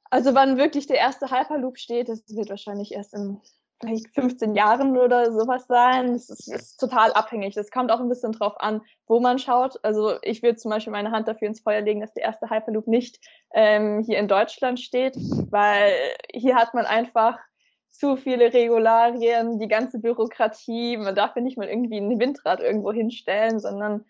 [0.09, 3.39] Also wann wirklich der erste Hyperloop steht, das wird wahrscheinlich erst in
[4.13, 6.13] 15 Jahren oder sowas sein.
[6.13, 7.55] Das ist, ist total abhängig.
[7.55, 9.79] Das kommt auch ein bisschen drauf an, wo man schaut.
[9.83, 12.87] Also ich würde zum Beispiel meine Hand dafür ins Feuer legen, dass der erste Hyperloop
[12.87, 13.19] nicht
[13.53, 15.15] ähm, hier in Deutschland steht,
[15.49, 15.93] weil
[16.31, 17.37] hier hat man einfach
[17.89, 20.97] zu viele Regularien, die ganze Bürokratie.
[20.97, 24.05] Man darf ja nicht mal irgendwie ein Windrad irgendwo hinstellen, sondern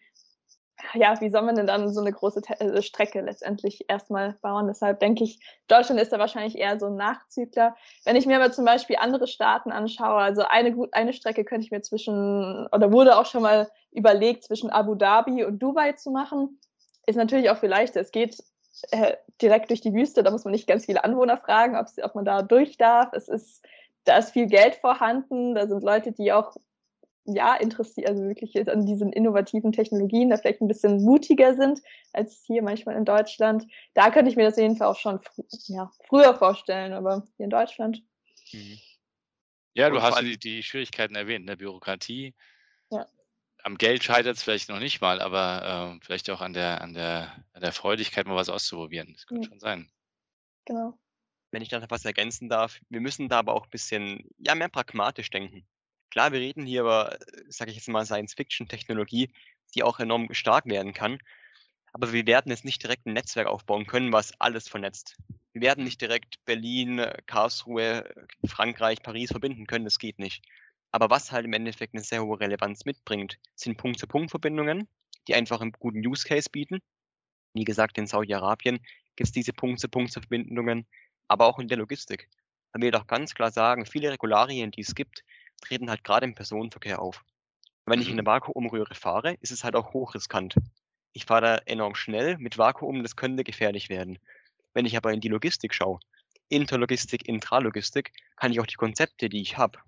[0.94, 4.68] ja, wie soll man denn dann so eine große Te äh, Strecke letztendlich erstmal bauen?
[4.68, 7.76] Deshalb denke ich, Deutschland ist da wahrscheinlich eher so ein Nachzügler.
[8.06, 11.72] Wenn ich mir aber zum Beispiel andere Staaten anschaue, also eine, eine Strecke könnte ich
[11.72, 16.60] mir zwischen, oder wurde auch schon mal überlegt, zwischen Abu Dhabi und Dubai zu machen,
[17.06, 18.02] ist natürlich auch viel leichter.
[18.02, 18.38] Es geht
[18.92, 22.26] äh, direkt durch die Wüste, da muss man nicht ganz viele Anwohner fragen, ob man
[22.26, 23.14] da durch darf.
[23.14, 23.66] Es ist,
[24.06, 26.56] da ist viel Geld vorhanden, da sind Leute, die auch
[27.26, 31.82] ja, interessiert, also wirklich an diesen innovativen Technologien, da vielleicht ein bisschen mutiger sind
[32.14, 33.68] als hier manchmal in Deutschland.
[33.94, 37.28] Da könnte ich mir das auf jeden Fall auch schon fr ja, früher vorstellen, aber
[37.38, 38.04] hier in Deutschland.
[38.54, 38.82] Mhm.
[39.74, 41.58] Ja, du Und hast die, die Schwierigkeiten erwähnt, ne?
[41.58, 42.36] Bürokratie.
[42.92, 43.08] Ja.
[43.64, 46.94] Am Geld scheitert es vielleicht noch nicht mal, aber äh, vielleicht auch an der, an,
[46.94, 49.14] der, an der Freudigkeit, mal was auszuprobieren.
[49.14, 49.44] Das könnte Mhm.
[49.48, 49.92] schon sein.
[50.66, 50.98] Genau.
[51.52, 54.56] wenn ich da noch was ergänzen darf, wir müssen da aber auch ein bisschen ja,
[54.56, 55.66] mehr pragmatisch denken.
[56.12, 59.32] Klar, wir reden hier über, sage ich jetzt mal, Science-Fiction-Technologie,
[59.74, 61.18] die auch enorm stark werden kann.
[61.94, 65.18] Aber wir werden jetzt nicht direkt ein Netzwerk aufbauen können, was alles vernetzt.
[65.54, 70.44] Wir werden nicht direkt Berlin, äh, Karlsruhe, äh, Frankreich, Paris verbinden können, das geht nicht.
[70.92, 74.88] Aber was halt im Endeffekt eine sehr hohe Relevanz mitbringt, sind Punkt-zu-Punkt-Verbindungen,
[75.28, 76.80] die einfach einen guten Use Case bieten.
[77.54, 78.80] Wie gesagt, in Saudi-Arabien
[79.16, 80.86] gibt es diese Punkt-zu-Punkt-Verbindungen,
[81.30, 82.30] aber auch in der Logistik.
[82.74, 85.24] Man will doch ganz klar sagen, viele Regularien, die es gibt,
[85.62, 87.24] treten halt gerade im Personenverkehr auf.
[87.86, 88.20] Wenn ich in Mhm.
[88.20, 90.56] eine Vakuumröhre fahre, ist es halt auch hochriskant.
[91.14, 94.20] Ich fahre da enorm schnell mit Vakuum, das könnte gefährlich werden.
[94.74, 96.00] Wenn ich aber in die Logistik schaue,
[96.50, 99.80] Interlogistik, Intralogistik, kann ich auch die Konzepte, die ich habe,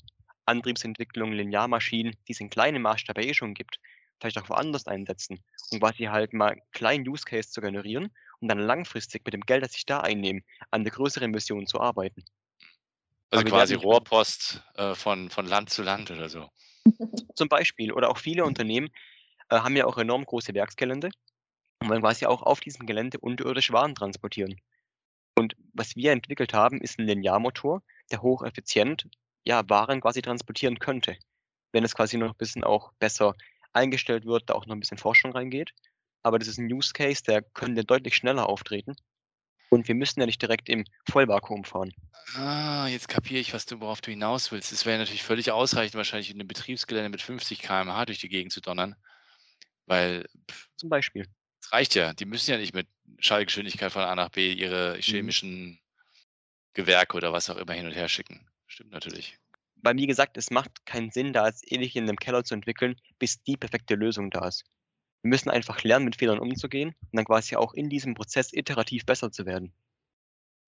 [0.45, 3.79] Antriebsentwicklung, Linearmaschinen, die es in kleinem Maßstab eh schon gibt,
[4.21, 8.47] vielleicht auch woanders einsetzen, um quasi halt mal einen kleinen Use Case zu generieren und
[8.47, 12.23] dann langfristig mit dem Geld, das ich da einnehme, an der größeren Mission zu arbeiten.
[13.33, 16.49] Also quasi Rohrpost äh, von, von Land zu Land oder so.
[17.35, 17.91] Zum Beispiel.
[17.91, 18.89] Oder auch viele Unternehmen
[19.49, 21.09] äh, haben ja auch enorm große Werksgelände
[21.79, 24.55] und wollen quasi auch auf diesem Gelände unterirdisch Waren transportieren.
[25.35, 29.07] Und was wir entwickelt haben, ist ein Linearmotor, der hocheffizient
[29.43, 31.17] ja, Waren quasi transportieren könnte.
[31.71, 33.33] Wenn es quasi noch ein bisschen auch besser
[33.73, 35.71] eingestellt wird, da auch noch ein bisschen Forschung reingeht.
[36.21, 38.95] Aber das ist ein Use Case, der könnte deutlich schneller auftreten.
[39.73, 41.91] Und wir müssen ja nicht direkt im Vollvakuum fahren.
[42.35, 44.71] Ah, jetzt kapiere ich, was du, worauf du hinaus willst.
[44.71, 48.53] Es wäre natürlich völlig ausreichend, wahrscheinlich in einem Betriebsgelände mit 50 km/h durch die Gegend
[48.53, 48.95] zu donnern.
[49.87, 50.29] Weil.
[50.49, 51.25] Pff, Zum Beispiel.
[51.59, 52.13] Es reicht ja.
[52.13, 55.01] Die müssen ja nicht mit Schallgeschwindigkeit von A nach B ihre mhm.
[55.01, 55.79] chemischen mhm.
[56.73, 58.47] Gewerke oder was auch immer hin und her schicken.
[58.67, 59.39] Stimmt natürlich.
[59.77, 62.95] Weil, wie gesagt, es macht keinen Sinn, da es ewig in einem Keller zu entwickeln,
[63.17, 64.65] bis die perfekte Lösung da ist.
[65.23, 69.05] Wir müssen einfach lernen, mit Fehlern umzugehen und dann quasi auch in diesem Prozess iterativ
[69.05, 69.73] besser zu werden.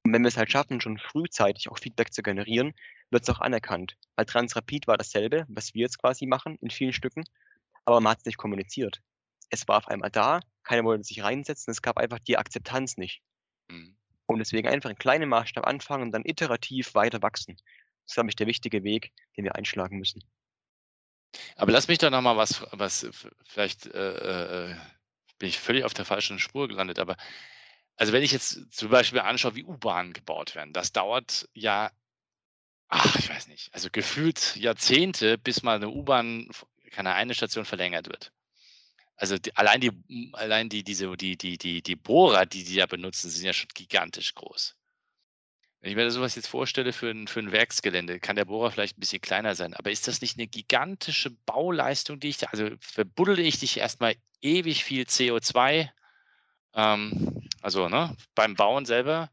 [0.04, 2.74] Und wenn wir es halt schaffen, schon frühzeitig auch Feedback zu generieren,
[3.10, 3.98] wird es auch anerkannt.
[4.16, 7.26] Weil Transrapid war dasselbe, was wir jetzt quasi machen in vielen Stücken,
[7.84, 9.02] aber man hat es nicht kommuniziert.
[9.50, 13.22] Es war auf einmal da, keiner wollte sich reinsetzen, es gab einfach die Akzeptanz nicht.
[13.70, 13.98] Mhm.
[14.26, 17.58] Und deswegen einfach in kleinem Maßstab anfangen und dann iterativ weiter wachsen.
[17.58, 20.24] Das ist, glaube ich, der wichtige Weg, den wir einschlagen müssen.
[21.56, 23.08] Aber lass mich doch noch mal was was
[23.46, 24.76] vielleicht, äh, äh,
[25.40, 27.18] bin ich völlig auf der falschen Spur gelandet, aber
[27.98, 31.92] also, wenn ich jetzt zum Beispiel anschaue, wie U-Bahnen gebaut werden, das dauert ja
[32.90, 36.50] ach, ich weiß nicht, also gefühlt Jahrzehnte, bis mal eine U-Bahn
[36.92, 38.32] keine eine Station verlängert wird.
[39.18, 39.92] Also, die allein die
[40.34, 43.70] allein die diese die die die die Bohrer, die die da benutzen, sind ja schon
[43.74, 44.76] gigantisch groß.
[45.86, 48.98] Wenn ich mir sowas jetzt vorstelle für ein, für 'n Werksgelände, kann der Bohrer vielleicht
[48.98, 52.70] ein bisschen kleiner sein, aber ist das nicht eine gigantische Bauleistung, die ich da also,
[52.80, 55.94] verbuddele ich dich erstmal ewig viel CO2,
[56.76, 59.30] ähm, also, ne, beim Bauen selber,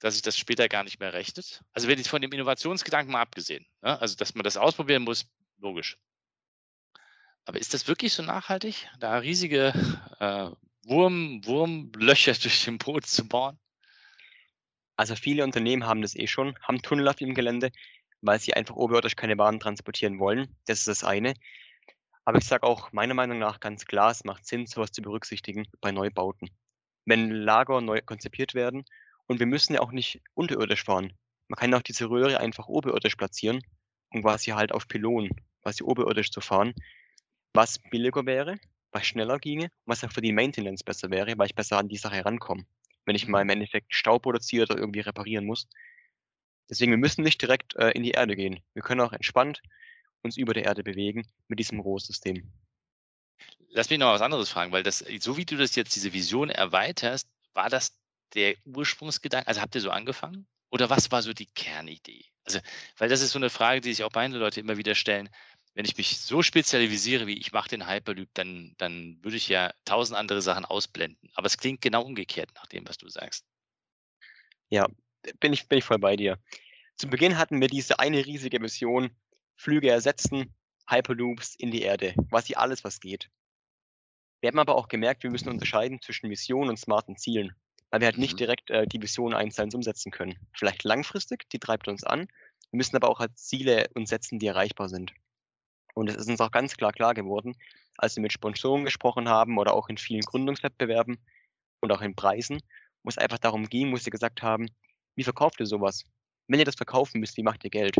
[0.00, 1.62] dass sich das später gar nicht mehr rechnet?
[1.72, 5.26] Also, wenn jetzt von dem Innovationsgedanken mal abgesehen, ne, also, dass man das ausprobieren muss,
[5.58, 5.98] logisch.
[7.46, 9.72] Aber ist das wirklich so nachhaltig, da riesige,
[10.20, 10.50] äh,
[10.86, 13.58] Wurm Wurmlöcher durch den Boden zu bohren?
[14.96, 17.72] Also viele Unternehmen haben das eh schon, haben Tunnel auf ihrem Gelände,
[18.20, 20.56] weil sie einfach oberirdisch keine Waren transportieren wollen.
[20.66, 21.34] Das ist das eine.
[22.24, 25.66] Aber ich sage auch meiner Meinung nach ganz klar, es macht Sinn, sowas zu berücksichtigen
[25.80, 26.48] bei Neubauten.
[27.04, 28.84] Wenn Lager neu konzipiert werden
[29.26, 31.12] und wir müssen ja auch nicht unterirdisch fahren.
[31.48, 33.60] Man kann auch diese Röhre einfach oberirdisch platzieren,
[34.10, 35.30] um quasi halt auf Pylonen,
[35.62, 36.72] quasi oberirdisch zu fahren,
[37.52, 38.56] was billiger wäre,
[38.92, 41.98] was schneller ginge, was auch für die Maintenance besser wäre, weil ich besser an die
[41.98, 42.64] Sache herankomme
[43.04, 43.52] wenn ich mal im mhm.
[43.52, 45.68] Endeffekt Stau produziere oder irgendwie reparieren muss.
[46.68, 48.60] Deswegen, wir müssen nicht direkt äh, in die Erde gehen.
[48.72, 49.60] Wir können auch entspannt
[50.22, 52.50] uns über der Erde bewegen mit diesem Rohsystem.
[53.68, 56.48] Lass mich noch was anderes fragen, weil das, so wie du das jetzt, diese Vision
[56.48, 57.98] erweiterst, war das
[58.32, 59.46] der Ursprungsgedanke?
[59.46, 60.46] Also habt ihr so angefangen?
[60.70, 62.24] Oder was war so die Kernidee?
[62.44, 62.60] Also,
[62.98, 65.28] weil das ist so eine Frage, die sich auch beide Leute immer wieder stellen
[65.74, 69.72] wenn ich mich so spezialisiere, wie ich mache den Hyperloop, dann, dann würde ich ja
[69.84, 71.30] tausend andere Sachen ausblenden.
[71.34, 73.44] Aber es klingt genau umgekehrt nach dem, was du sagst.
[74.70, 74.86] Ja,
[75.40, 76.38] bin ich, bin ich voll bei dir.
[76.96, 79.10] Zu Beginn hatten wir diese eine riesige Mission,
[79.56, 80.54] Flüge ersetzen,
[80.88, 83.28] Hyperloops in die Erde, quasi alles, was geht.
[84.40, 87.52] Wir haben aber auch gemerkt, wir müssen unterscheiden zwischen Mission und smarten Zielen,
[87.90, 88.22] weil wir halt mhm.
[88.22, 90.38] nicht direkt äh, die Vision eins zu umsetzen können.
[90.52, 92.28] Vielleicht langfristig, die treibt uns an.
[92.70, 95.12] Wir müssen aber auch halt Ziele uns setzen, die erreichbar sind.
[95.94, 97.54] Und es ist uns auch ganz klar klar geworden,
[97.96, 101.18] als wir mit Sponsoren gesprochen haben oder auch in vielen Gründungswettbewerben
[101.80, 102.60] und auch in Preisen,
[103.02, 104.68] wo es einfach darum ging, wo sie gesagt haben,
[105.14, 106.04] wie verkauft ihr sowas?
[106.48, 107.96] Wenn ihr das verkaufen müsst, wie macht ihr Geld?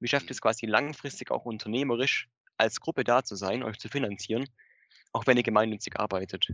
[0.00, 3.88] Wie schafft ihr es quasi langfristig auch unternehmerisch als Gruppe da zu sein, euch zu
[3.88, 4.44] finanzieren,
[5.12, 6.48] auch wenn ihr gemeinnützig arbeitet?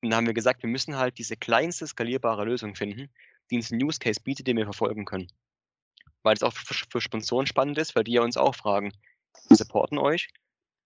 [0.00, 3.10] Und dann haben wir gesagt, wir müssen halt diese kleinste skalierbare Lösung finden,
[3.50, 5.28] die uns einen Use Case bietet, den wir verfolgen können.
[6.22, 8.92] Weil es auch für, für Sponsoren spannend ist, weil die ja uns auch fragen,
[9.50, 10.28] supporten euch,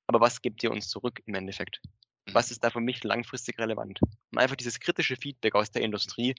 [0.06, 1.80] aber was gebt ihr uns zurück im Endeffekt?
[2.32, 2.52] Was mhm.
[2.52, 4.00] ist da für mich langfristig relevant?
[4.02, 6.34] Und einfach dieses kritische Feedback aus der Industrie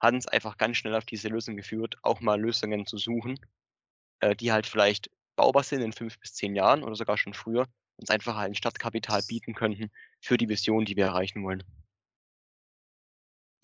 [0.00, 3.38] hat uns einfach ganz schnell auf diese Lösung geführt, auch mal Lösungen zu suchen,
[4.20, 7.68] äh, die halt vielleicht baubar sind in fünf bis zehn Jahren oder sogar schon früher,
[7.96, 9.90] uns einfach halt ein Stadtkapital bieten könnten
[10.20, 11.62] für die Vision, die wir erreichen wollen.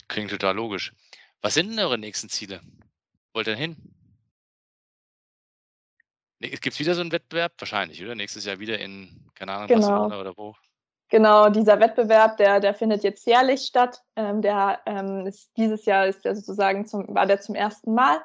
[0.06, 0.92] Klingt total logisch.
[1.42, 2.62] Was sind denn eure nächsten Ziele?
[3.34, 3.76] Wollt ihr hin?
[6.40, 7.52] Gibt es wieder so einen Wettbewerb?
[7.58, 8.14] Wahrscheinlich, oder?
[8.14, 9.88] Nächstes Jahr wieder in, keine Ahnung, genau.
[9.88, 10.54] Barcelona oder wo?
[11.10, 14.02] Genau, dieser Wettbewerb, der, der findet jetzt jährlich statt.
[14.14, 18.18] Ähm, der ähm, ist dieses Jahr ist der sozusagen zum, war der zum ersten Mal.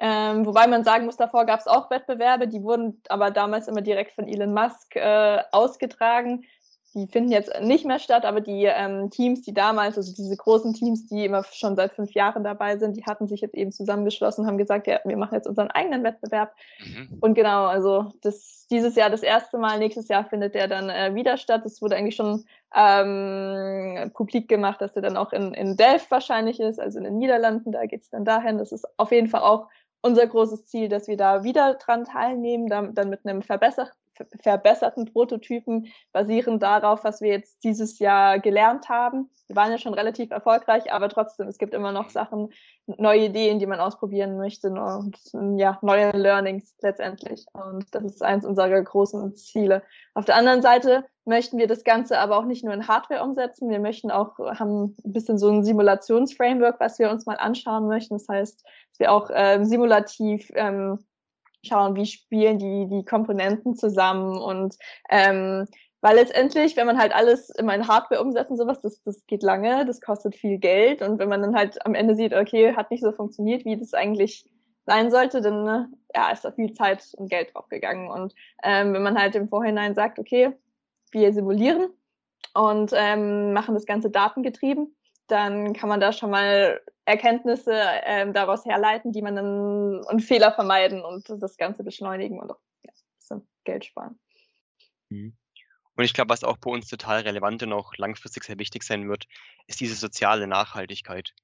[0.00, 3.82] Ähm, wobei man sagen muss, davor gab es auch Wettbewerbe, die wurden aber damals immer
[3.82, 6.44] direkt von Elon Musk äh, ausgetragen.
[6.94, 10.72] Die finden jetzt nicht mehr statt, aber die ähm, Teams, die damals, also diese großen
[10.74, 14.46] Teams, die immer schon seit fünf Jahren dabei sind, die hatten sich jetzt eben zusammengeschlossen,
[14.46, 16.54] haben gesagt, ja, wir machen jetzt unseren eigenen Wettbewerb.
[16.80, 17.18] Mhm.
[17.20, 21.14] Und genau, also das, dieses Jahr das erste Mal, nächstes Jahr findet der dann äh,
[21.14, 21.66] wieder statt.
[21.66, 26.58] Es wurde eigentlich schon ähm, publik gemacht, dass der dann auch in, in Delft wahrscheinlich
[26.58, 28.58] ist, also in den Niederlanden, da geht es dann dahin.
[28.58, 29.68] Das ist auf jeden Fall auch
[30.00, 33.92] unser großes Ziel, dass wir da wieder dran teilnehmen, dann, dann mit einem verbessert,
[34.40, 39.30] verbesserten Prototypen basierend darauf, was wir jetzt dieses Jahr gelernt haben.
[39.46, 42.50] Wir waren ja schon relativ erfolgreich, aber trotzdem, es gibt immer noch Sachen,
[42.86, 45.16] neue Ideen, die man ausprobieren möchte und
[45.58, 47.46] ja, neue Learnings letztendlich.
[47.52, 49.82] Und das ist eins unserer großen Ziele.
[50.14, 53.70] Auf der anderen Seite möchten wir das Ganze aber auch nicht nur in Hardware umsetzen.
[53.70, 58.14] Wir möchten auch, haben ein bisschen so ein Simulationsframework, was wir uns mal anschauen möchten.
[58.14, 60.98] Das heißt, dass wir auch ähm, simulativ ähm,
[61.64, 64.76] schauen, wie spielen die, die Komponenten zusammen und
[65.10, 65.66] ähm,
[66.00, 69.84] weil letztendlich, wenn man halt alles in Hardware umsetzt und sowas, das, das geht lange,
[69.84, 73.02] das kostet viel Geld und wenn man dann halt am Ende sieht, okay, hat nicht
[73.02, 74.44] so funktioniert, wie das eigentlich
[74.86, 79.02] sein sollte, dann ne, ja, ist da viel Zeit und Geld draufgegangen und ähm, wenn
[79.02, 80.52] man halt im Vorhinein sagt, okay,
[81.10, 81.88] wir simulieren
[82.54, 84.94] und ähm, machen das Ganze datengetrieben,
[85.28, 90.52] dann kann man da schon mal Erkenntnisse ähm, daraus herleiten, die man dann und Fehler
[90.52, 92.92] vermeiden und das Ganze beschleunigen und auch ja,
[93.30, 94.18] ein Geld sparen.
[95.08, 95.36] Mhm.
[95.94, 99.08] Und ich glaube, was auch bei uns total relevant und auch langfristig sehr wichtig sein
[99.08, 99.26] wird,
[99.66, 101.34] ist diese soziale Nachhaltigkeit.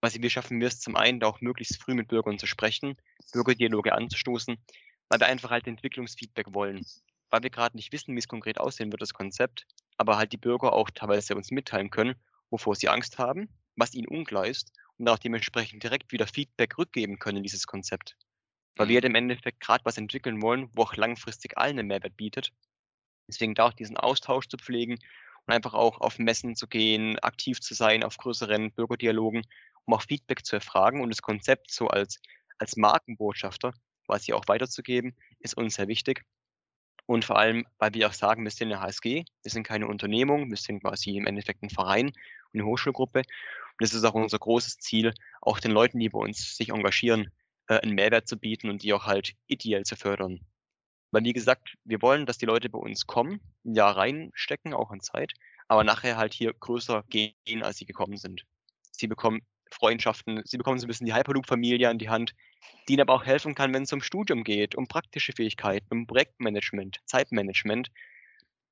[0.00, 2.96] Was wir schaffen wir es zum einen, auch möglichst früh mit Bürgern zu sprechen,
[3.32, 4.56] Bürgerdialoge anzustoßen,
[5.08, 6.84] weil wir einfach halt Entwicklungsfeedback wollen.
[7.30, 10.38] Weil wir gerade nicht wissen, wie es konkret aussehen wird, das Konzept, aber halt die
[10.38, 12.16] Bürger auch teilweise uns mitteilen können,
[12.54, 17.18] wovor sie Angst haben, was ihnen unklar ist und auch dementsprechend direkt wieder Feedback rückgeben
[17.18, 18.16] können in dieses Konzept.
[18.76, 19.06] Weil wir mhm.
[19.06, 22.52] im Endeffekt gerade was entwickeln wollen, wo auch langfristig allen einen Mehrwert bietet.
[23.28, 24.94] Deswegen da auch diesen Austausch zu pflegen
[25.46, 29.42] und einfach auch auf Messen zu gehen, aktiv zu sein, auf größeren Bürgerdialogen,
[29.84, 32.20] um auch Feedback zu erfragen und das Konzept so als,
[32.58, 33.72] als Markenbotschafter
[34.06, 36.24] quasi auch weiterzugeben, ist uns sehr wichtig.
[37.06, 40.50] Und vor allem, weil wir auch sagen, wir sind eine HSG, wir sind keine Unternehmung,
[40.50, 42.12] wir sind quasi im Endeffekt ein Verein
[42.54, 43.18] eine Hochschulgruppe.
[43.18, 47.30] Und es ist auch unser großes Ziel, auch den Leuten, die bei uns sich engagieren,
[47.68, 50.40] äh, einen Mehrwert zu bieten und die auch halt ideell zu fördern.
[51.10, 54.90] Weil, wie gesagt, wir wollen, dass die Leute bei uns kommen, ein Jahr reinstecken, auch
[54.90, 55.32] an Zeit,
[55.68, 58.44] aber nachher halt hier größer gehen, als sie gekommen sind.
[58.90, 59.40] Sie bekommen
[59.70, 62.34] Freundschaften, sie bekommen so ein bisschen die Hyperloop-Familie an die Hand,
[62.88, 66.06] die ihnen aber auch helfen kann, wenn es um Studium geht, um praktische Fähigkeiten, um
[66.06, 67.90] Projektmanagement, Zeitmanagement.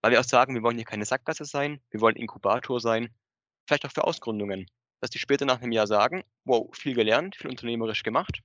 [0.01, 3.15] Weil wir auch sagen, wir wollen hier keine Sackgasse sein, wir wollen Inkubator sein,
[3.67, 4.67] vielleicht auch für Ausgründungen
[5.03, 8.41] dass die später nach einem Jahr sagen, wow, viel gelernt, viel unternehmerisch gemacht,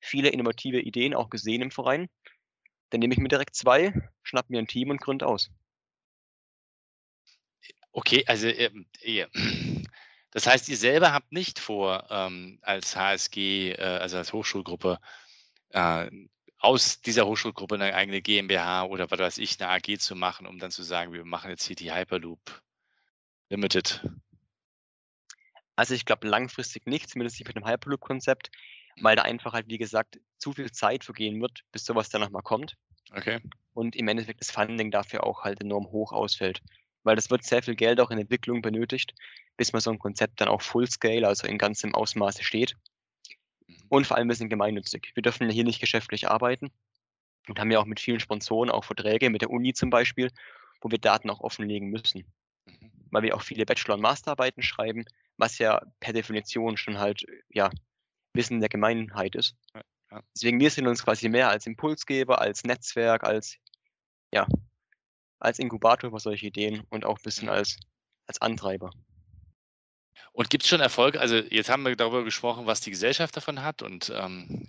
[0.00, 2.08] viele innovative Ideen auch gesehen im Verein.
[2.90, 5.50] Dann nehme ich mir direkt zwei, schnapp mir ein Team und gründe aus.
[7.90, 8.86] Okay, also ähm,
[10.32, 14.98] das heißt, ihr selber habt nicht vor, ähm, als HSG, äh, also als Hochschulgruppe,
[15.70, 16.10] äh,
[16.58, 20.58] aus dieser Hochschulgruppe eine eigene GmbH oder was weiß ich, eine AG zu machen, um
[20.58, 22.62] dann zu sagen, wir machen jetzt hier die Hyperloop
[23.50, 24.08] Limited.
[25.76, 28.50] Also ich glaube langfristig nicht, zumindest nicht mit dem Hyperloop-Konzept,
[29.00, 32.42] weil da einfach halt, wie gesagt, zu viel Zeit vergehen wird, bis sowas dann nochmal
[32.42, 32.76] kommt.
[33.12, 33.40] Okay.
[33.74, 36.62] Und im Endeffekt das Funding dafür auch halt enorm hoch ausfällt.
[37.04, 39.14] Weil das wird sehr viel Geld auch in Entwicklung benötigt,
[39.56, 42.76] bis man so ein Konzept dann auch Full-Scale, also in ganzem Ausmaße steht.
[43.66, 43.76] Mhm.
[43.88, 45.10] Und vor allem, wir sind gemeinnützig.
[45.14, 46.70] Wir dürfen hier nicht geschäftlich arbeiten
[47.48, 50.30] und haben ja auch mit vielen Sponsoren auch Verträge, mit der Uni zum Beispiel,
[50.80, 52.24] wo wir Daten auch offenlegen müssen.
[52.66, 52.92] Mhm.
[53.10, 55.04] Weil wir auch viele Bachelor- und Masterarbeiten schreiben,
[55.36, 57.70] was ja per Definition schon halt, ja,
[58.34, 59.56] Wissen der Gemeinheit ist.
[60.34, 63.56] Deswegen, wir sehen uns quasi mehr als Impulsgeber, als Netzwerk, als,
[64.32, 64.46] ja,
[65.42, 67.54] als Inkubator für solche Ideen und auch ein bisschen mhm.
[67.54, 67.76] als,
[68.26, 68.90] als Antreiber.
[70.32, 71.20] Und gibt es schon Erfolge?
[71.20, 74.68] Also jetzt haben wir darüber gesprochen, was die Gesellschaft davon hat und ähm,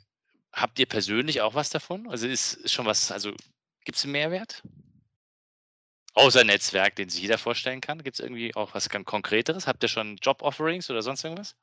[0.51, 2.09] habt ihr persönlich auch was davon?
[2.09, 3.31] Also ist, ist schon was, also
[3.85, 4.63] gibt es einen Mehrwert?
[6.15, 8.03] Außer Netzwerk, den sich jeder vorstellen kann.
[8.03, 9.65] Gibt es irgendwie auch was ganz Konkreteres?
[9.65, 11.55] Habt ihr schon Job-Offerings oder sonst irgendwas?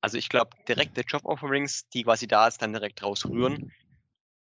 [0.00, 3.72] Also ich glaube, direkte Job-Offerings, die quasi da ist, dann direkt rausrühren,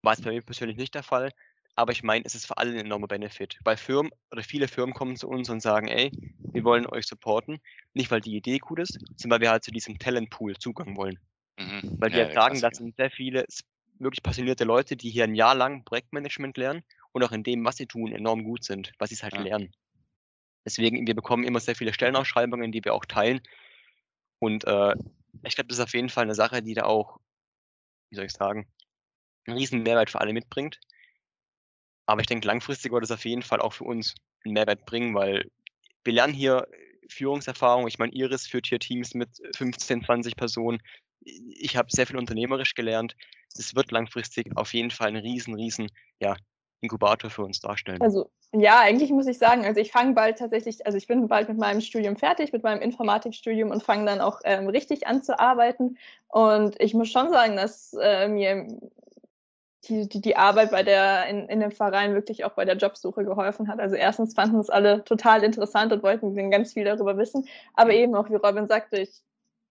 [0.02, 1.32] war es bei mir persönlich nicht der Fall.
[1.76, 3.58] Aber ich meine, es ist für alle ein enormer Benefit.
[3.64, 6.12] Weil Firmen oder viele Firmen kommen zu uns und sagen, ey,
[6.52, 7.60] wir wollen euch supporten.
[7.94, 11.18] Nicht, weil die Idee gut ist, sondern weil wir halt zu diesem Talentpool Zugang wollen.
[11.58, 11.98] Mhm.
[12.00, 13.46] Weil wir ja, sagen, das sind sehr viele
[14.00, 17.78] wirklich passionierte Leute, die hier ein Jahr lang Projektmanagement lernen und auch in dem, was
[17.78, 19.42] sie tun, enorm gut sind, was sie halt ja.
[19.42, 19.72] lernen.
[20.66, 23.42] Deswegen, wir bekommen immer sehr viele Stellenausschreibungen, die wir auch teilen.
[24.40, 24.94] Und äh,
[25.44, 27.20] ich glaube, das ist auf jeden Fall eine Sache, die da auch,
[28.10, 28.68] wie soll ich sagen,
[29.46, 30.80] einen riesen Mehrwert für alle mitbringt.
[32.12, 35.16] Aber ich denke, langfristig wird es auf jeden Fall auch für uns einen Mehrwert bringen,
[35.16, 35.50] weil
[36.04, 36.68] wir lernen hier
[37.08, 37.88] Führungserfahrung.
[37.88, 40.80] Ich meine, Iris führt hier Teams mit 15, 20 Personen.
[41.24, 43.16] Ich habe sehr viel unternehmerisch gelernt.
[43.56, 45.88] Das wird langfristig auf jeden Fall ein riesen, riesen
[46.20, 46.36] ja,
[46.82, 48.02] Inkubator für uns darstellen.
[48.02, 51.48] Also ja, eigentlich muss ich sagen, also ich fange bald tatsächlich, also ich bin bald
[51.48, 55.40] mit meinem Studium fertig, mit meinem Informatikstudium und fange dann auch ähm, richtig an zu
[55.40, 55.98] arbeiten.
[56.28, 58.68] Und ich muss schon sagen, dass äh, mir
[59.86, 63.26] die, die, die Arbeit bei der, in, in dem Verein wirklich auch bei der Jobsuche
[63.26, 63.80] geholfen hat.
[63.80, 67.48] Also erstens fanden es alle total interessant und wollten ganz viel darüber wissen.
[67.74, 69.24] Aber eben auch, wie Robin sagte, ich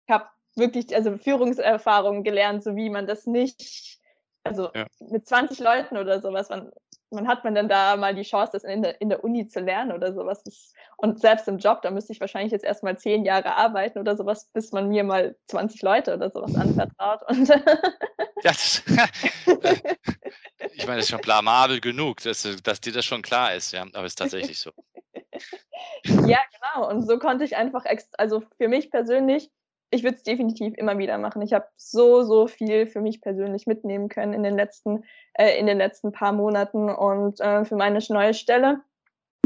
[0.09, 0.27] habe
[0.57, 4.01] wirklich also Führungserfahrungen gelernt, so wie man das nicht,
[4.45, 4.87] also ja.
[4.99, 6.71] mit 20 Leuten oder sowas, man,
[7.13, 9.61] man hat man denn da mal die Chance, das in der, in der Uni zu
[9.61, 10.43] lernen oder sowas.
[10.97, 14.49] Und selbst im Job, da müsste ich wahrscheinlich jetzt erstmal zehn Jahre arbeiten oder sowas,
[14.53, 17.21] bis man mir mal 20 Leute oder sowas anvertraut.
[17.29, 17.57] Und ja,
[18.43, 18.83] das,
[20.73, 23.83] ich meine, das ist schon blamabel genug, dass, dass dir das schon klar ist, ja,
[23.83, 24.71] aber es ist tatsächlich so.
[26.27, 26.89] ja, genau.
[26.89, 27.85] Und so konnte ich einfach,
[28.19, 29.51] also für mich persönlich,
[29.93, 31.43] ich würde es definitiv immer wieder machen.
[31.43, 35.67] Ich habe so, so viel für mich persönlich mitnehmen können in den letzten, äh, in
[35.67, 38.81] den letzten paar Monaten und äh, für meine neue Stelle.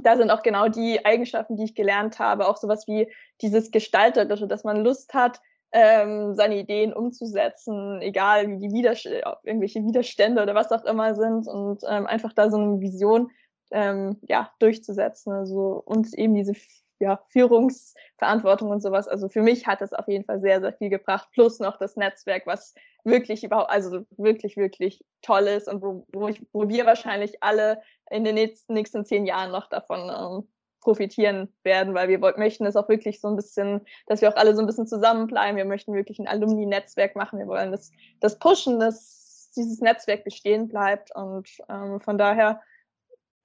[0.03, 4.47] Da sind auch genau die Eigenschaften, die ich gelernt habe, auch sowas wie dieses Gestalterische,
[4.47, 5.40] dass man Lust hat,
[5.72, 11.49] ähm, seine Ideen umzusetzen, egal wie die Widerstände, irgendwelche Widerstände oder was auch immer sind
[11.49, 13.32] und ähm, einfach da so eine Vision
[13.72, 15.32] ähm, ja, durchzusetzen.
[15.32, 16.55] Also und eben diese
[16.99, 19.09] ja, Führungsverantwortung und sowas.
[19.09, 21.28] Also für mich hat es auf jeden Fall sehr, sehr viel gebracht.
[21.32, 22.74] Plus noch das Netzwerk, was
[23.05, 27.82] wirklich überhaupt, also wirklich, wirklich toll ist und wo, wo, ich, wo wir wahrscheinlich alle
[28.11, 30.49] in den nächsten, nächsten zehn Jahren noch davon ähm,
[30.80, 34.55] profitieren werden, weil wir möchten es auch wirklich so ein bisschen, dass wir auch alle
[34.55, 35.57] so ein bisschen zusammenbleiben.
[35.57, 37.38] Wir möchten wirklich ein Alumni-Netzwerk machen.
[37.38, 37.90] Wir wollen das,
[38.20, 41.14] das pushen, dass dieses Netzwerk bestehen bleibt.
[41.14, 42.61] Und ähm, von daher,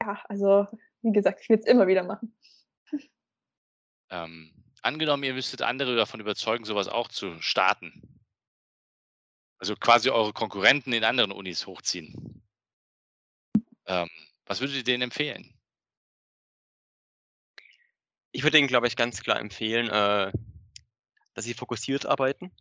[0.01, 0.67] ja, also
[1.01, 2.35] wie gesagt, ich will es immer wieder machen.
[4.11, 4.51] Ähm,
[4.81, 8.21] angenommen, ihr müsstet andere davon überzeugen, sowas auch zu starten.
[9.57, 12.43] Also quasi eure Konkurrenten in anderen Unis hochziehen.
[13.85, 14.09] Ähm,
[14.45, 15.53] was würdet ihr denen empfehlen?
[18.33, 20.31] Ich würde Ihnen, glaube ich, ganz klar empfehlen, äh,
[21.33, 22.51] dass Sie fokussiert arbeiten,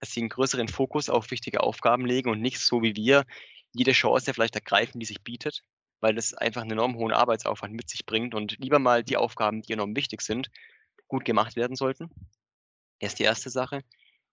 [0.00, 3.24] dass Sie einen größeren Fokus auf wichtige Aufgaben legen und nicht so wie wir
[3.72, 5.62] jede Chance vielleicht ergreifen, die sich bietet,
[6.00, 9.62] weil das einfach einen enorm hohen Arbeitsaufwand mit sich bringt und lieber mal die Aufgaben,
[9.62, 10.50] die enorm wichtig sind,
[11.08, 12.10] gut gemacht werden sollten.
[13.00, 13.82] Das ist die erste Sache.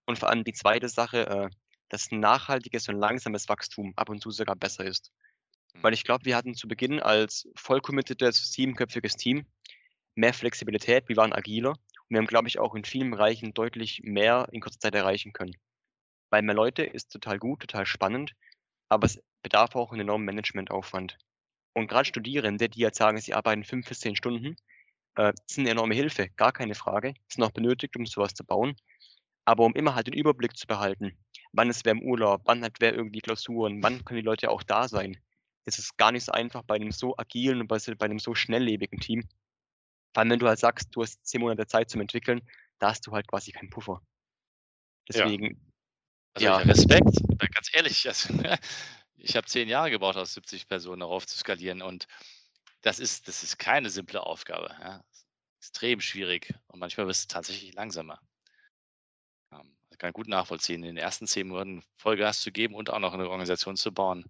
[0.06, 1.50] Und vor allem die zweite Sache, äh,
[1.90, 5.12] dass nachhaltiges und langsames Wachstum ab und zu sogar besser ist.
[5.82, 5.96] Weil mhm.
[5.96, 9.46] ich glaube, wir hatten zu Beginn als voll committedes, siebenköpfiges Team
[10.16, 14.02] mehr Flexibilität, wir waren agiler und wir haben, glaube ich, auch in vielen Bereichen deutlich
[14.04, 15.56] mehr in kurzer Zeit erreichen können.
[16.30, 18.34] Weil mehr Leute ist total gut, total spannend,
[18.90, 21.18] aber es bedarf auch einen enormen Managementaufwand.
[21.74, 24.56] Und gerade Studierende, die jetzt sagen, sie arbeiten fünf bis zehn Stunden,
[25.16, 27.14] äh, ist eine enorme Hilfe, gar keine Frage.
[27.28, 28.76] Sind auch benötigt, um sowas zu bauen.
[29.46, 31.18] Aber um immer halt den Überblick zu behalten,
[31.52, 34.64] wann ist wer im Urlaub, wann hat wer irgendwie Klausuren, wann können die Leute auch
[34.64, 35.18] da sein,
[35.66, 38.36] ist es gar nicht so einfach bei einem so agilen und bei, bei einem so
[38.36, 39.28] schnelllebigen Team.
[40.14, 42.42] Vor allem, wenn du halt sagst, du hast zehn Monate Zeit zum Entwickeln,
[42.80, 44.02] da hast du halt quasi keinen Puffer.
[45.10, 45.46] Deswegen.
[45.46, 45.58] Ja.
[46.36, 46.58] Also ja.
[46.58, 48.08] Respekt, ganz ehrlich.
[48.08, 48.34] Also,
[49.18, 52.08] ich habe zehn Jahre gebraucht, aus 70 Personen darauf zu skalieren und
[52.84, 54.76] das ist, das ist keine simple Aufgabe.
[54.80, 55.04] Ja.
[55.58, 58.20] Extrem schwierig und manchmal wirst du tatsächlich langsamer.
[59.52, 63.00] Ähm, ich kann gut nachvollziehen, in den ersten zehn Monaten Vollgas zu geben und auch
[63.00, 64.26] noch eine Organisation zu bauen.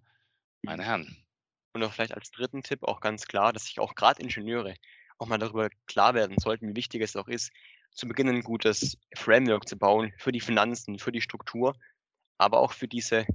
[0.62, 1.24] Meine Herren.
[1.72, 4.76] Und auch vielleicht als dritten Tipp auch ganz klar, dass sich auch gerade Ingenieure
[5.18, 7.52] auch mal darüber klar werden sollten, wie wichtig es auch ist,
[7.90, 11.76] zu Beginn ein gutes Framework zu bauen für die Finanzen, für die Struktur,
[12.38, 13.26] aber auch für diese,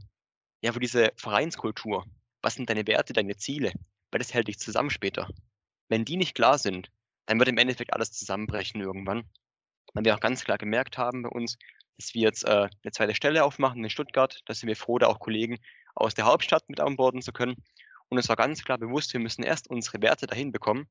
[0.61, 2.05] ja, für diese Vereinskultur.
[2.41, 3.73] Was sind deine Werte, deine Ziele?
[4.11, 5.27] Weil das hält dich zusammen später.
[5.89, 6.89] Wenn die nicht klar sind,
[7.25, 9.29] dann wird im Endeffekt alles zusammenbrechen irgendwann.
[9.93, 11.57] Weil wir auch ganz klar gemerkt haben bei uns,
[11.97, 14.41] dass wir jetzt äh, eine zweite Stelle aufmachen in Stuttgart.
[14.45, 15.59] Da sind wir froh, da auch Kollegen
[15.95, 17.55] aus der Hauptstadt mit anborden zu können.
[18.09, 20.87] Und es war ganz klar bewusst, wir müssen erst unsere Werte dahin bekommen.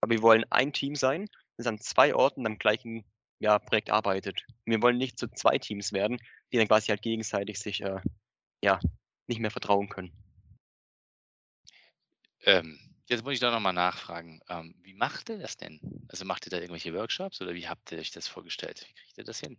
[0.00, 3.04] Aber wir wollen ein Team sein, das an zwei Orten am gleichen
[3.40, 4.44] ja, Projekt arbeitet.
[4.64, 6.18] Wir wollen nicht zu zwei Teams werden,
[6.52, 8.00] die dann quasi halt gegenseitig sich äh,
[8.62, 8.80] ja,
[9.26, 10.12] nicht mehr vertrauen können.
[12.42, 14.40] Ähm, jetzt muss ich da nochmal nachfragen.
[14.48, 15.80] Ähm, wie macht ihr das denn?
[16.08, 18.86] Also macht ihr da irgendwelche Workshops oder wie habt ihr euch das vorgestellt?
[18.88, 19.56] Wie kriegt ihr das hin?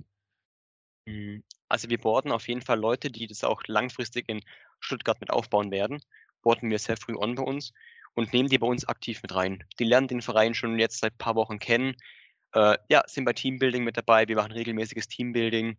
[1.07, 4.41] Hm, also wir boarden auf jeden Fall Leute, die das auch langfristig in
[4.79, 6.01] Stuttgart mit aufbauen werden.
[6.41, 7.73] Boarden wir sehr früh on bei uns
[8.13, 9.63] und nehmen die bei uns aktiv mit rein.
[9.79, 11.95] Die lernen den Verein schon jetzt seit ein paar Wochen kennen.
[12.53, 14.27] Äh, ja, sind bei Teambuilding mit dabei.
[14.27, 15.77] Wir machen regelmäßiges Teambuilding,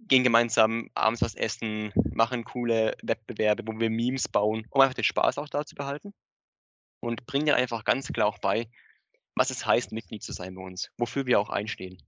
[0.00, 5.04] gehen gemeinsam abends was essen, machen coole Wettbewerbe, wo wir Memes bauen, um einfach den
[5.04, 6.12] Spaß auch da zu behalten.
[7.02, 8.68] Und bringen dir einfach ganz klar auch bei,
[9.34, 11.98] was es heißt, Mitglied zu sein bei uns, wofür wir auch einstehen.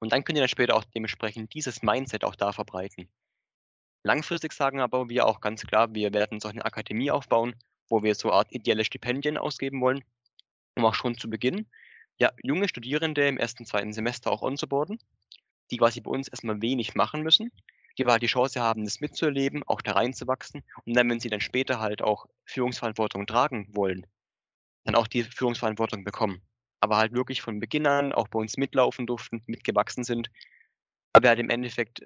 [0.00, 3.08] Und dann könnt ihr dann später auch dementsprechend dieses Mindset auch da verbreiten.
[4.04, 7.54] Langfristig sagen aber wir auch ganz klar, wir werden so eine Akademie aufbauen,
[7.88, 10.04] wo wir so eine Art ideelle Stipendien ausgeben wollen,
[10.76, 11.66] um auch schon zu Beginn
[12.18, 14.98] ja, junge Studierende im ersten, zweiten Semester auch onzuboarden,
[15.70, 17.52] die quasi bei uns erstmal wenig machen müssen,
[17.98, 21.40] die halt die Chance haben, das mitzuerleben, auch da reinzuwachsen und dann, wenn sie dann
[21.40, 24.06] später halt auch Führungsverantwortung tragen wollen,
[24.84, 26.42] dann auch die Führungsverantwortung bekommen.
[26.80, 30.30] Aber halt wirklich von Beginn an auch bei uns mitlaufen durften, mitgewachsen sind,
[31.12, 32.04] aber halt im Endeffekt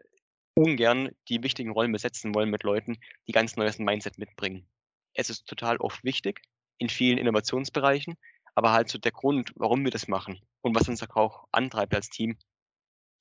[0.55, 4.67] ungern die wichtigen Rollen besetzen wollen mit Leuten, die ganz neues Mindset mitbringen.
[5.15, 6.41] Es ist total oft wichtig
[6.79, 8.17] in vielen Innovationsbereichen,
[8.55, 12.09] aber halt so der Grund, warum wir das machen und was uns auch antreibt als
[12.09, 12.39] Team,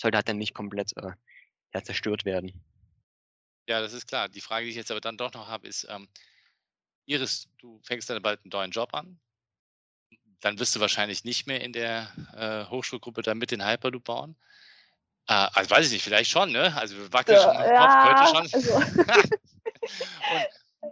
[0.01, 1.11] sollte halt dann nicht komplett äh,
[1.73, 2.53] ja, zerstört werden.
[3.67, 4.27] Ja, das ist klar.
[4.29, 6.09] Die Frage, die ich jetzt aber dann doch noch habe, ist, ähm,
[7.05, 9.19] Iris, du fängst dann bald einen neuen Job an.
[10.41, 14.35] Dann wirst du wahrscheinlich nicht mehr in der äh, Hochschulgruppe da mit den Hyperloop bauen.
[15.27, 16.75] Äh, also weiß ich nicht, vielleicht schon, ne?
[16.75, 18.49] Also wir wackeln Ja, schon dem ja, Kopf, könnte schon.
[18.53, 18.73] also,
[20.33, 20.47] Und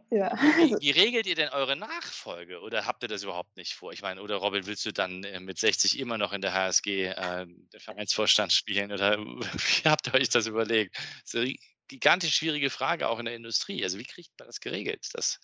[0.10, 0.32] ja.
[0.58, 2.62] wie, wie regelt ihr denn eure Nachfolge?
[2.62, 3.92] Oder habt ihr das überhaupt nicht vor?
[3.92, 7.06] Ich meine, oder Robin, willst du dann äh, mit 60 immer noch in der HSG
[7.06, 8.92] äh, der Vereinsvorstand spielen?
[8.92, 10.96] Oder wie habt ihr euch das überlegt?
[11.24, 11.56] Das ist eine
[11.88, 13.84] gigantisch schwierige Frage auch in der Industrie.
[13.84, 15.40] Also wie kriegt man das geregelt, dass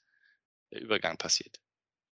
[0.72, 1.60] der Übergang passiert?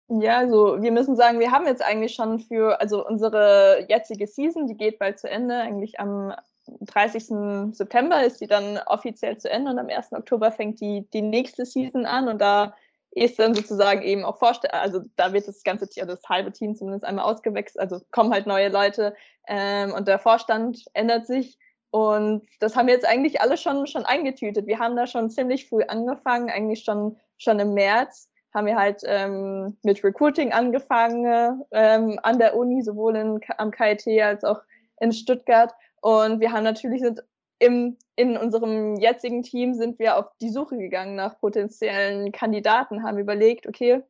[0.08, 4.68] Ja, also wir müssen sagen, wir haben jetzt eigentlich schon für, also unsere jetzige Season,
[4.68, 6.36] die geht bald zu Ende, eigentlich am
[6.68, 7.76] 30.
[7.76, 10.14] September ist die dann offiziell zu Ende und am 1.
[10.14, 12.76] Oktober fängt die, die nächste Season an und da
[13.12, 16.76] ist dann sozusagen eben auch vorstellen, also da wird das ganze Team, das halbe Team
[16.76, 19.14] zumindest einmal ausgewechselt, also kommen halt neue Leute
[19.48, 21.58] ähm, und der Vorstand ändert sich
[21.90, 24.66] und das haben wir jetzt eigentlich alle schon, schon eingetütet.
[24.66, 29.02] Wir haben da schon ziemlich früh angefangen, eigentlich schon, schon im März haben wir halt
[29.06, 34.62] ähm, mit Recruiting angefangen ähm, an der Uni, sowohl in, am KIT als auch
[35.00, 35.74] in Stuttgart.
[36.02, 37.24] Und wir haben natürlich sind
[37.60, 43.20] im, in unserem jetzigen Team sind wir auf die Suche gegangen nach potenziellen Kandidaten, haben
[43.20, 44.04] überlegt, okay,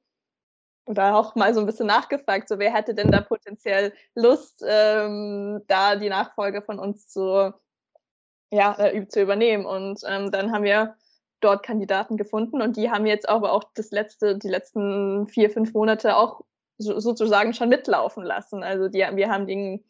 [0.86, 5.62] oder auch mal so ein bisschen nachgefragt, so wer hätte denn da potenziell Lust, ähm,
[5.68, 7.54] da die Nachfolge von uns zu,
[8.52, 9.66] ja, äh, zu übernehmen.
[9.66, 10.96] Und ähm, dann haben wir
[11.42, 15.74] dort Kandidaten gefunden und die haben jetzt aber auch das letzte, die letzten vier, fünf
[15.74, 16.42] Monate auch
[16.78, 18.64] so, sozusagen schon mitlaufen lassen.
[18.64, 19.84] Also die, wir haben denen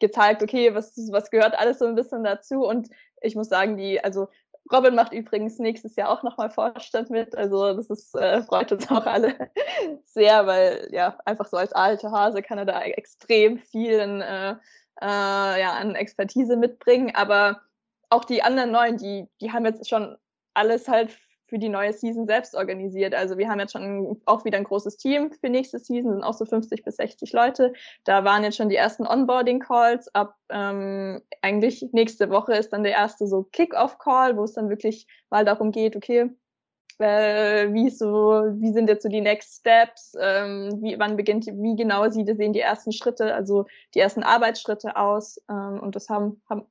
[0.00, 2.88] gezeigt, okay, was, was gehört alles so ein bisschen dazu und
[3.20, 4.28] ich muss sagen, die, also
[4.72, 7.36] Robin macht übrigens nächstes Jahr auch nochmal Vorstand mit.
[7.36, 9.34] Also das ist, äh, freut uns auch alle
[10.04, 14.52] sehr, weil ja, einfach so als alte Hase kann er da extrem viel in, äh,
[15.02, 17.14] äh, ja, an Expertise mitbringen.
[17.14, 17.60] Aber
[18.08, 20.16] auch die anderen neuen, die, die haben jetzt schon
[20.54, 21.10] alles halt
[21.46, 23.14] für die neue Season selbst organisiert.
[23.14, 26.34] Also wir haben jetzt schon auch wieder ein großes Team für nächste Season, sind auch
[26.34, 27.72] so 50 bis 60 Leute.
[28.04, 30.14] Da waren jetzt schon die ersten Onboarding-Calls.
[30.14, 35.06] Ab ähm, eigentlich nächste Woche ist dann der erste so Kick-Off-Call, wo es dann wirklich
[35.30, 36.30] mal darum geht, okay,
[36.98, 41.76] äh, wie so, wie sind jetzt so die Next Steps, ähm, wie, wann beginnt, wie
[41.76, 45.40] genau sie, sehen die ersten Schritte, also die ersten Arbeitsschritte aus.
[45.48, 46.66] Ähm, und das haben, haben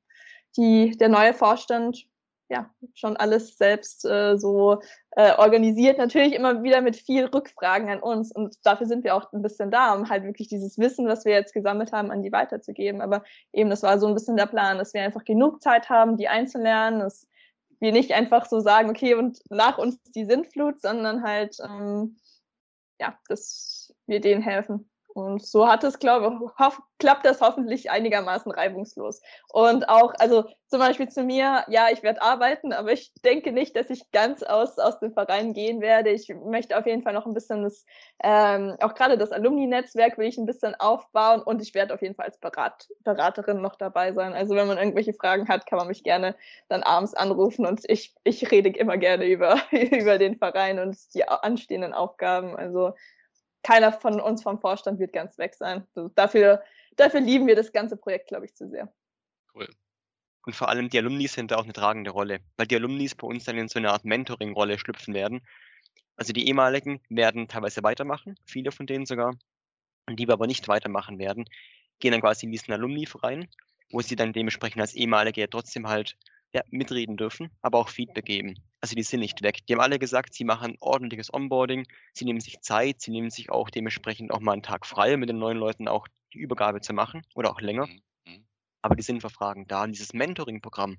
[0.58, 2.08] die, der neue Vorstand
[2.50, 4.82] ja, schon alles selbst äh, so
[5.12, 5.98] äh, organisiert.
[5.98, 8.32] Natürlich immer wieder mit viel Rückfragen an uns.
[8.32, 11.34] Und dafür sind wir auch ein bisschen da, um halt wirklich dieses Wissen, was wir
[11.34, 13.02] jetzt gesammelt haben, an die weiterzugeben.
[13.02, 13.24] Aber
[13.54, 16.28] eben, das war so ein bisschen der Plan, dass wir einfach genug Zeit haben, die
[16.28, 17.28] einzulernen, dass
[17.80, 22.18] wir nicht einfach so sagen, okay, und nach uns die Sintflut, sondern halt, ähm,
[23.00, 24.90] ja, dass wir denen helfen.
[25.14, 29.22] Und so hat es, glaube ich, klappt das hoffentlich einigermaßen reibungslos.
[29.50, 33.76] Und auch, also zum Beispiel zu mir, ja, ich werde arbeiten, aber ich denke nicht,
[33.76, 36.10] dass ich ganz aus, aus dem Verein gehen werde.
[36.10, 37.86] Ich möchte auf jeden Fall noch ein bisschen das,
[38.24, 42.16] ähm, auch gerade das Alumni-Netzwerk will ich ein bisschen aufbauen und ich werde auf jeden
[42.16, 44.34] Fall als Berat, Beraterin noch dabei sein.
[44.34, 46.36] Also wenn man irgendwelche Fragen hat, kann man mich gerne
[46.70, 51.28] dann abends anrufen und ich, ich rede immer gerne über, über den Verein und die
[51.28, 52.56] anstehenden Aufgaben.
[52.56, 52.94] Also
[53.64, 55.88] keiner von uns vom Vorstand wird ganz weg sein.
[55.96, 56.62] Also dafür,
[56.98, 58.94] dafür lieben wir das ganze Projekt, glaube ich, zu sehr.
[59.56, 59.68] Cool.
[60.46, 63.28] Und vor allem die Alumni sind da auch eine tragende Rolle, weil die Alumni bei
[63.28, 65.42] uns dann in so eine Art Mentoring-Rolle schlüpfen werden.
[66.18, 69.34] Also die ehemaligen werden teilweise weitermachen, viele von denen sogar,
[70.06, 71.46] und die wir aber nicht weitermachen werden,
[72.00, 73.48] gehen dann quasi in diesen Alumni-Verein,
[73.92, 76.18] wo sie dann dementsprechend als ehemalige ja trotzdem halt
[76.54, 78.56] ja, mitreden dürfen, aber auch Feedback geben.
[78.80, 79.66] Also die sind nicht weg.
[79.66, 83.50] Die haben alle gesagt, sie machen ordentliches Onboarding, sie nehmen sich Zeit, sie nehmen sich
[83.50, 86.94] auch dementsprechend auch mal einen Tag frei, mit den neuen Leuten auch die Übergabe zu
[86.94, 87.88] machen oder auch länger.
[87.88, 88.02] Mhm.
[88.28, 88.46] Mhm.
[88.82, 89.84] Aber die sind für Fragen da.
[89.84, 90.98] Und dieses Mentoring-Programm,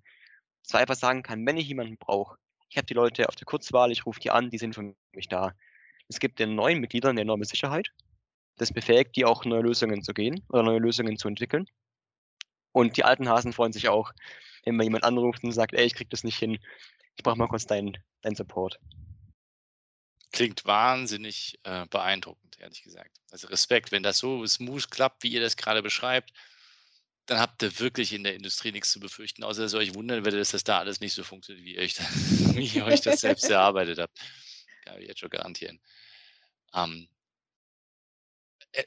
[0.62, 2.36] dass man einfach sagen kann, wenn ich jemanden brauche,
[2.70, 5.28] ich habe die Leute auf der Kurzwahl, ich rufe die an, die sind für mich
[5.28, 5.52] da.
[6.08, 7.90] Es gibt den neuen Mitgliedern eine enorme Sicherheit.
[8.56, 11.66] Das befähigt die auch, neue Lösungen zu gehen oder neue Lösungen zu entwickeln.
[12.72, 14.12] Und die alten Hasen freuen sich auch,
[14.64, 16.58] wenn mal jemand anruft und sagt, ey, ich krieg das nicht hin,
[17.16, 18.80] ich brauche mal kurz deinen dein Support.
[20.32, 23.20] Klingt wahnsinnig äh, beeindruckend, ehrlich gesagt.
[23.30, 26.32] Also Respekt, wenn das so smooth klappt, wie ihr das gerade beschreibt,
[27.26, 30.24] dann habt ihr wirklich in der Industrie nichts zu befürchten, außer dass ihr euch wundern
[30.24, 31.96] werdet, dass das da alles nicht so funktioniert, wie ihr euch,
[32.56, 34.18] wie ihr euch das selbst erarbeitet habt.
[34.84, 35.80] Kann ich jetzt schon garantieren.
[36.74, 37.13] Ähm, äh,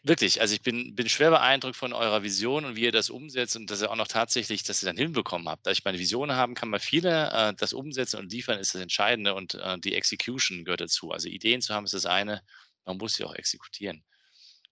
[0.03, 3.55] wirklich, also ich bin, bin schwer beeindruckt von eurer Vision und wie ihr das umsetzt
[3.55, 5.65] und dass ihr auch noch tatsächlich, dass ihr dann hinbekommen habt.
[5.65, 8.81] Da ich meine Vision haben, kann man viele, äh, das umsetzen und liefern ist das
[8.81, 11.11] Entscheidende und äh, die Execution gehört dazu.
[11.11, 12.43] Also Ideen zu haben ist das eine,
[12.85, 14.03] man muss sie auch exekutieren.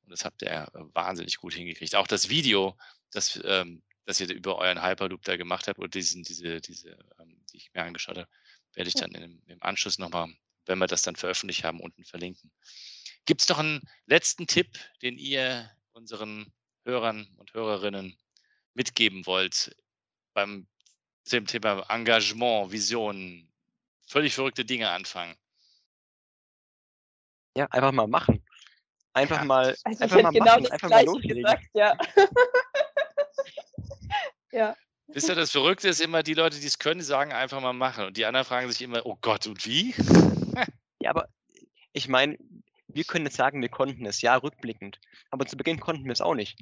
[0.03, 1.95] Und das habt ihr äh, wahnsinnig gut hingekriegt.
[1.95, 2.77] Auch das Video,
[3.11, 7.43] das, ähm, das ihr über euren Hyperloop da gemacht habt oder diesen, diese, diese, ähm,
[7.51, 8.29] die ich mir angeschaut habe,
[8.73, 10.27] werde ich dann im, im Anschluss nochmal,
[10.65, 12.51] wenn wir das dann veröffentlicht haben, unten verlinken.
[13.25, 16.53] Gibt es noch einen letzten Tipp, den ihr unseren
[16.83, 18.17] Hörern und Hörerinnen
[18.73, 19.75] mitgeben wollt
[20.33, 20.67] beim
[21.31, 23.51] dem Thema Engagement, Visionen,
[24.07, 25.35] völlig verrückte Dinge anfangen?
[27.57, 28.43] Ja, einfach mal machen.
[29.13, 29.45] Einfach ja.
[29.45, 31.43] mal, also einfach mal genau machen, einfach mal loslegen.
[31.43, 31.97] Gesagt, ja.
[34.51, 34.75] ja.
[35.07, 37.73] Wisst ihr, das Verrückte ist immer, die Leute, die es können, die sagen einfach mal
[37.73, 38.05] machen.
[38.05, 39.95] Und die anderen fragen sich immer, oh Gott, und wie?
[40.99, 41.29] ja, aber
[41.93, 42.37] ich meine,
[42.95, 44.99] wir können jetzt sagen, wir konnten es, ja, rückblickend.
[45.29, 46.57] Aber zu Beginn konnten wir es auch nicht.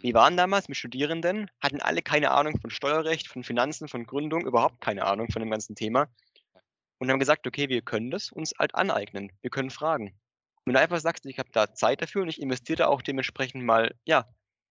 [0.00, 0.14] Wir Mhm.
[0.14, 4.80] waren damals mit Studierenden, hatten alle keine Ahnung von Steuerrecht, von Finanzen, von Gründung, überhaupt
[4.80, 6.08] keine Ahnung von dem ganzen Thema.
[6.98, 9.32] Und haben gesagt, okay, wir können das uns halt aneignen.
[9.42, 10.18] Wir können fragen.
[10.64, 13.94] Wenn du einfach sagst, ich habe da Zeit dafür und ich investiere auch dementsprechend mal,
[14.04, 14.26] ja,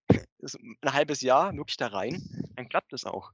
[0.42, 2.22] ein halbes Jahr wirklich da rein,
[2.56, 3.32] dann klappt es auch.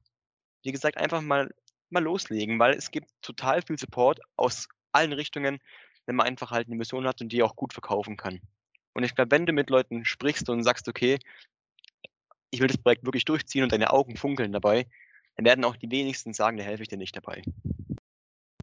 [0.63, 1.49] Wie gesagt, einfach mal,
[1.89, 5.59] mal loslegen, weil es gibt total viel Support aus allen Richtungen,
[6.11, 8.41] wenn man einfach halt eine Mission hat und die auch gut verkaufen kann.
[8.91, 11.17] Und ich glaube, wenn du mit Leuten sprichst und sagst, okay,
[12.49, 14.89] ich will das Projekt wirklich durchziehen und deine Augen funkeln dabei,
[15.37, 17.43] dann werden auch die wenigsten sagen, da helfe ich dir nicht dabei.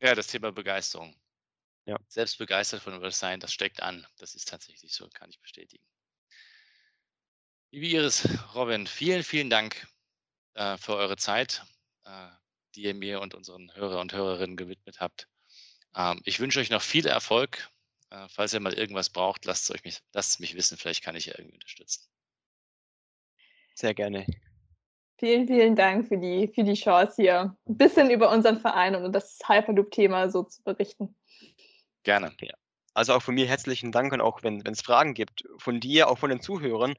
[0.02, 1.16] Ja, das Thema Begeisterung.
[1.86, 1.96] Ja.
[2.08, 4.06] Selbst begeistert von etwas sein, das steckt an.
[4.18, 5.82] Das ist tatsächlich so, kann ich bestätigen.
[7.70, 9.88] Liebe Iris, Robin, vielen, vielen Dank
[10.52, 11.62] äh, für eure Zeit,
[12.04, 12.28] äh,
[12.74, 15.28] die ihr mir und unseren Hörer und Hörerinnen gewidmet habt.
[15.96, 17.70] Ähm, ich wünsche euch noch viel Erfolg.
[18.10, 20.78] Äh, falls ihr mal irgendwas braucht, lasst es euch mich, lasst es mich wissen.
[20.78, 22.08] Vielleicht kann ich ja irgendwie unterstützen.
[23.74, 24.26] Sehr gerne.
[25.18, 29.12] Vielen, vielen Dank für die, für die Chance hier, ein bisschen über unseren Verein und
[29.12, 31.16] das Hyperloop-Thema so zu berichten.
[32.04, 32.34] Gerne.
[32.94, 36.18] Also auch von mir herzlichen Dank und auch wenn es Fragen gibt, von dir, auch
[36.18, 36.94] von den Zuhörern.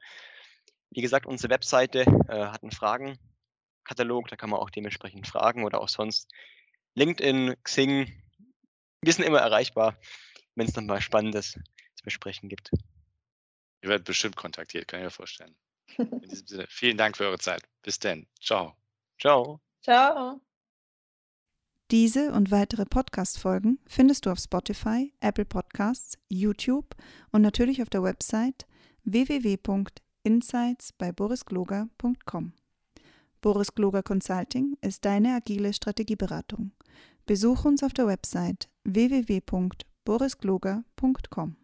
[0.90, 5.80] Wie gesagt, unsere Webseite äh, hat einen Fragenkatalog, da kann man auch dementsprechend fragen oder
[5.80, 6.30] auch sonst.
[6.94, 8.12] LinkedIn, Xing,
[9.02, 9.96] wir sind immer erreichbar,
[10.54, 12.70] wenn es nochmal Spannendes zu besprechen gibt.
[13.82, 15.54] Ihr werdet bestimmt kontaktiert, kann ich mir vorstellen.
[15.96, 17.62] In diesem Sinne, vielen Dank für eure Zeit.
[17.82, 18.26] Bis dann.
[18.40, 18.76] Ciao.
[19.18, 19.60] Ciao.
[19.82, 20.40] Ciao.
[21.90, 26.94] Diese und weitere Podcast-Folgen findest du auf Spotify, Apple Podcasts, YouTube
[27.32, 28.66] und natürlich auf der Website
[29.04, 32.52] www.insights bei borisgloger.com.
[33.40, 36.72] Boris Gloger Consulting ist deine agile Strategieberatung.
[37.30, 41.59] Besuch uns auf der Website www.borisgloger.com.